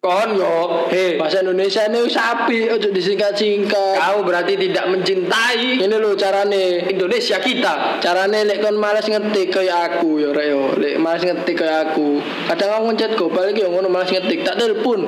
kon 0.00 0.32
yo 0.32 0.88
hei 0.88 1.20
Bahasa 1.20 1.44
Indonesia 1.44 1.84
ini 1.84 2.08
sapi, 2.08 2.72
ojo 2.72 2.88
disingkat-singkat. 2.88 4.00
kau 4.00 4.24
berarti 4.24 4.56
tidak 4.56 4.88
mencintai 4.88 5.76
Ini 5.76 5.92
loh 6.00 6.16
carane. 6.16 6.88
Indonesia 6.88 7.36
kita 7.36 8.00
Carane 8.00 8.48
lek 8.48 8.64
kon 8.64 8.80
males 8.80 9.04
ngetik 9.04 9.52
kayak 9.52 10.00
aku 10.00 10.24
yo. 10.24 10.32
Lek 10.32 10.96
males 10.96 11.20
ngetik 11.20 11.52
kayak 11.52 11.92
aku. 11.92 12.16
Kadang 12.48 12.80
aku 12.80 12.84
ngecat 12.96 13.12
go 13.12 13.28
balik 13.28 13.60
yo 13.60 13.68
ngono 13.68 13.92
males 13.92 14.08
ngetik 14.08 14.40
tak 14.40 14.56
telepon. 14.56 15.04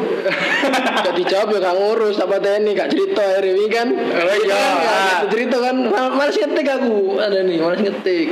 gak 1.09 1.16
dijawab 1.16 1.57
ya 1.57 1.59
gak 1.64 1.76
ngurus 1.81 2.20
apa 2.20 2.37
teni 2.44 2.76
gak 2.76 2.92
cerita 2.92 3.24
hari 3.24 3.57
ini 3.57 3.66
kan. 3.72 3.88
Oh, 3.96 4.37
iya. 4.44 4.61
Kan, 4.76 5.33
cerita 5.33 5.57
kan 5.57 5.76
mal- 5.88 6.12
males 6.12 6.37
ngetik 6.37 6.68
aku. 6.68 7.16
Ada 7.16 7.40
nih 7.40 7.64
males 7.64 7.81
ngetik. 7.81 8.28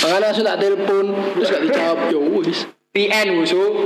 Makanya 0.00 0.32
langsung 0.32 0.48
tak 0.48 0.64
telepon 0.64 1.12
terus 1.36 1.48
gak 1.52 1.60
dijawab 1.68 1.98
yo 2.08 2.24
wis. 2.40 2.64
PN 2.96 3.36
musuh 3.36 3.84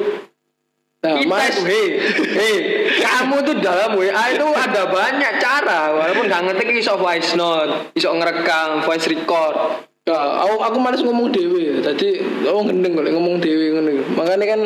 Nah, 0.98 1.14
mas 1.30 1.54
hei, 1.62 1.94
hei, 2.10 2.56
kamu 2.98 3.46
tuh 3.46 3.62
dalam 3.62 3.94
WA 3.94 4.34
itu 4.34 4.46
ada 4.50 4.82
banyak 4.90 5.38
cara, 5.38 5.94
walaupun 5.94 6.26
nggak 6.26 6.42
ngetik 6.50 6.74
iso 6.74 6.98
voice 6.98 7.38
note, 7.38 7.94
iso 7.94 8.10
ngerekam, 8.10 8.82
voice 8.82 9.06
record. 9.06 9.86
Ya, 10.02 10.18
aku, 10.42 10.58
aku 10.58 10.76
malas 10.80 11.04
ngomong 11.04 11.30
dewe 11.30 11.84
Tadi 11.84 12.18
aku 12.42 12.66
gendeng 12.66 12.98
kalau 12.98 13.14
ngomong 13.14 13.38
dewe 13.38 13.78
ngono 13.78 13.88
iku. 13.94 14.04
Makanya 14.16 14.46
kan 14.56 14.60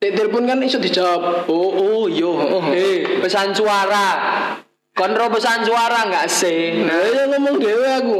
telepon 0.00 0.48
kan 0.48 0.64
iso 0.64 0.80
dijawab. 0.80 1.44
Oh, 1.52 1.68
oh, 1.76 2.02
yo. 2.08 2.32
Oh. 2.32 2.64
Hei, 2.70 3.20
pesan 3.20 3.52
suara, 3.52 4.16
kontrol 4.96 5.28
pesan 5.28 5.66
suara 5.66 6.08
nggak 6.08 6.24
sih? 6.24 6.88
Nah, 6.88 7.04
ya 7.04 7.28
ngomong 7.36 7.60
dewe 7.60 7.88
aku. 8.00 8.18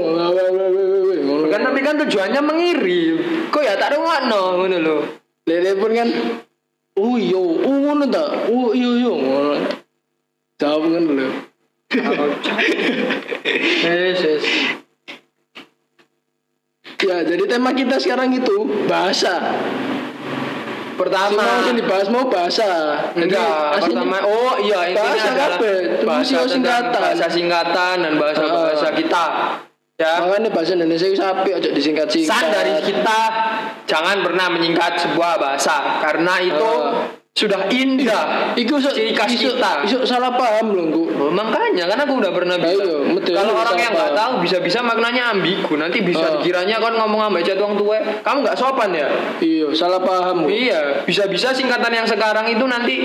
Kan 1.49 1.61
tapi 1.65 1.81
kan 1.81 1.97
tujuannya 2.05 2.41
mengirim. 2.45 3.49
Kok 3.49 3.63
ya 3.65 3.81
tak 3.81 3.97
no, 4.29 4.61
ngono 4.61 4.77
loh. 4.77 5.01
Di 5.47 5.57
telepon 5.57 5.97
kan 5.97 6.09
oh 7.01 7.17
oh 7.65 7.77
ngono 7.81 8.05
ta. 8.13 8.25
Oh 8.53 8.77
iya 8.77 9.09
ngono. 9.09 9.57
Jawab 10.61 10.83
kan 10.93 11.03
lho. 11.09 11.29
Yes, 13.81 14.21
yes. 14.23 14.45
Ya, 17.01 17.25
jadi 17.25 17.45
tema 17.49 17.73
kita 17.73 17.97
sekarang 17.97 18.29
itu 18.37 18.69
bahasa. 18.85 19.41
Pertama. 21.01 21.65
Sing 21.65 21.81
dibahas 21.81 22.13
mau 22.13 22.29
bahasa. 22.29 22.69
Enggak, 23.17 23.81
pertama 23.81 24.21
oh 24.21 24.61
iya 24.61 24.93
intinya 24.93 25.01
bahasa 25.01 25.29
adalah 25.33 25.49
kabeh, 25.57 25.79
bahasa 26.05 26.37
tentang 26.45 26.51
singkatan. 26.53 27.01
bahasa 27.01 27.27
singkatan 27.33 27.97
dan 28.05 28.13
bahasa 28.21 28.45
bahasa 28.45 28.87
Ah. 28.87 28.95
kita. 28.95 29.27
Ya. 30.01 30.17
Makanya 30.17 30.49
bahasa 30.49 30.73
Indonesia 30.73 31.05
itu 31.05 31.21
sapi 31.21 31.53
aja 31.53 31.69
disingkat-singkat. 31.69 32.33
Pesan 32.33 32.49
dari 32.49 32.73
kita 32.81 33.21
jangan 33.85 34.25
pernah 34.25 34.49
menyingkat 34.49 34.97
sebuah 34.97 35.37
bahasa 35.37 36.01
karena 36.01 36.41
itu 36.41 36.73
Ah. 36.73 37.05
sudah 37.31 37.69
indah. 37.69 38.57
Iku 38.57 38.81
so, 38.81 38.89
ciri 38.91 39.13
khas 39.13 39.29
iso- 39.29 39.55
kita. 39.55 39.85
iso 39.85 40.01
salah 40.03 40.33
paham 40.33 40.73
loh, 40.73 40.89
Gu. 40.89 41.05
Oh, 41.21 41.29
makanya 41.29 41.85
kan 41.85 42.01
aku 42.01 42.17
udah 42.17 42.33
pernah 42.33 42.57
bilang. 42.57 42.81
Ayo, 42.81 42.97
betul, 43.13 43.37
Kalau 43.37 43.55
orang 43.55 43.77
yang 43.77 43.93
nggak 43.93 44.13
tahu 44.17 44.33
bisa-bisa 44.41 44.81
maknanya 44.81 45.37
ambigu. 45.37 45.77
Nanti 45.77 46.01
bisa 46.01 46.27
Ah. 46.27 46.33
dikiranya 46.41 46.81
kan 46.81 46.97
ngomong 46.97 47.21
sama 47.29 47.39
jatuh 47.39 47.71
tua. 47.77 48.01
Kamu 48.25 48.39
nggak 48.41 48.57
sopan 48.57 48.97
ya? 48.97 49.07
Iya, 49.37 49.69
salah 49.73 50.01
paham. 50.01 50.45
Gu. 50.45 50.49
Iya, 50.49 51.05
bisa-bisa 51.05 51.53
singkatan 51.53 51.93
yang 51.93 52.09
sekarang 52.09 52.49
itu 52.49 52.65
nanti 52.65 53.05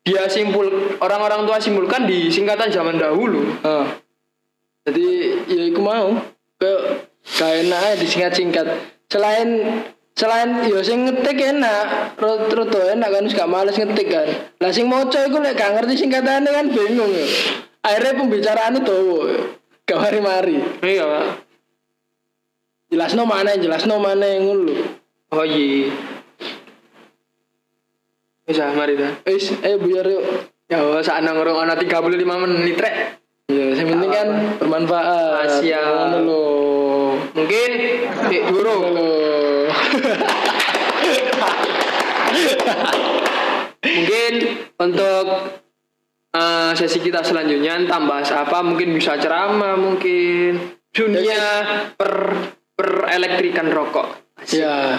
dia 0.00 0.24
simpul 0.26 0.66
orang-orang 0.96 1.42
tua 1.42 1.58
simpulkan 1.58 2.06
di 2.06 2.30
singkatan 2.30 2.70
zaman 2.70 2.96
dahulu. 2.96 3.50
Ah. 3.60 3.82
Jadi 4.88 5.06
ya 5.44 5.62
iku 5.68 5.80
mau 5.84 6.16
ke 6.56 6.72
gak 7.36 7.52
enak 7.66 8.00
disingkat-singkat. 8.00 8.66
Selain 9.12 9.48
selain 10.16 10.64
ya 10.68 10.80
sing 10.80 11.04
ngetik 11.04 11.36
enak, 11.36 12.16
rot 12.16 12.48
rot 12.48 12.72
enak 12.72 13.08
kan 13.12 13.24
gak 13.28 13.50
males 13.50 13.76
ngetik 13.76 14.08
kan. 14.08 14.28
Lah 14.60 14.70
sing 14.72 14.88
maca 14.88 15.20
iku 15.28 15.40
lek 15.40 15.56
gak 15.56 15.76
ngerti 15.76 16.06
singkatannya 16.06 16.50
kan 16.50 16.66
bingung 16.72 17.12
ya. 17.12 17.26
Akhirnya 17.80 18.12
pembicaraannya 18.20 18.80
tuh 18.84 19.00
gak 19.84 20.00
mari-mari. 20.00 20.60
Iya, 20.84 21.04
Pak. 21.04 21.26
Jelasno 22.90 23.22
mana, 23.22 23.54
jelasno 23.54 24.02
mana 24.02 24.26
ngono 24.42 24.62
lho. 24.66 24.74
Oh 25.30 25.46
iya. 25.46 25.94
Bisa, 28.42 28.74
mari 28.74 28.98
dah. 28.98 29.22
Wis, 29.30 29.54
ayo 29.62 29.78
buyar 29.78 30.02
yuk. 30.10 30.26
Ya, 30.66 30.82
saat 31.06 31.22
nongkrong 31.22 31.62
ana 31.62 31.78
35 31.78 32.18
menit 32.18 32.78
rek. 32.82 33.22
Ya, 33.50 33.66
yang 33.74 33.88
penting 33.98 34.12
kan 34.14 34.28
bermanfaat. 34.62 35.58
Siap. 35.58 36.22
Ngono. 36.22 36.46
Mungkin 37.34 37.70
di 38.30 38.38
guru. 38.46 38.78
Mungkin 43.80 44.32
untuk 44.78 45.24
eh, 46.30 46.70
sesi 46.78 47.02
kita 47.02 47.26
selanjutnya 47.26 47.74
entah 47.82 47.98
bahas 48.06 48.30
apa 48.30 48.62
mungkin 48.62 48.94
bisa 48.94 49.18
ceramah 49.18 49.74
mungkin 49.74 50.78
dunia 50.94 51.44
per 51.98 52.12
per 52.78 53.10
elektrikan 53.10 53.66
rokok. 53.66 54.38
Ya, 54.54 54.94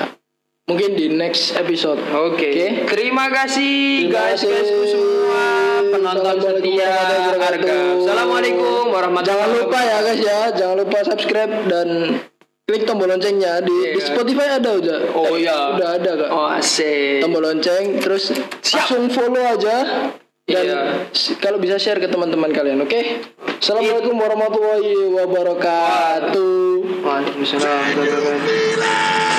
mungkin 0.67 0.99
di 0.99 1.07
next 1.07 1.55
episode. 1.55 2.03
Oke. 2.11 2.51
Oke. 2.51 2.67
Terima 2.89 3.31
kasih 3.31 4.11
Terima 4.11 4.13
guys 4.13 4.43
kasih. 4.43 4.51
guys 4.51 4.91
semua 4.91 5.60
penonton 5.91 6.35
setia 6.39 6.87
harga. 6.87 7.31
wabarakatuh. 7.31 7.99
Assalamualaikum 8.01 8.83
warahmatullahi 8.87 9.29
Jangan 9.29 9.49
lupa 9.53 9.77
ya 9.79 9.97
guys 10.01 10.19
ya, 10.19 10.39
jangan 10.51 10.75
lupa 10.79 10.97
subscribe 11.03 11.53
dan 11.65 11.87
klik 12.63 12.83
tombol 12.83 13.05
loncengnya 13.05 13.59
di, 13.59 13.89
di 13.89 13.93
Iya. 13.93 14.05
Spotify 14.07 14.47
ada 14.53 14.69
udah. 14.73 14.97
Oh 15.11 15.23
Eh, 15.29 15.33
iya. 15.41 15.57
Udah 15.75 15.87
ada 15.95 16.11
kak. 16.15 16.29
Oh 16.29 16.45
asik. 16.49 17.19
Tombol 17.19 17.41
lonceng 17.43 17.99
terus 17.99 18.23
langsung 18.65 19.07
follow 19.07 19.41
aja 19.41 19.75
dan 20.43 20.65
s- 21.09 21.33
kalau 21.37 21.57
bisa 21.57 21.75
share 21.75 21.97
ke 21.97 22.05
teman-teman 22.07 22.49
kalian, 22.49 22.81
oke? 22.81 22.99
Assalamualaikum 23.57 24.13
warahmatullahi 24.13 24.93
wabarakatuh. 25.13 26.49
Waalaikumsalam. 27.01 29.30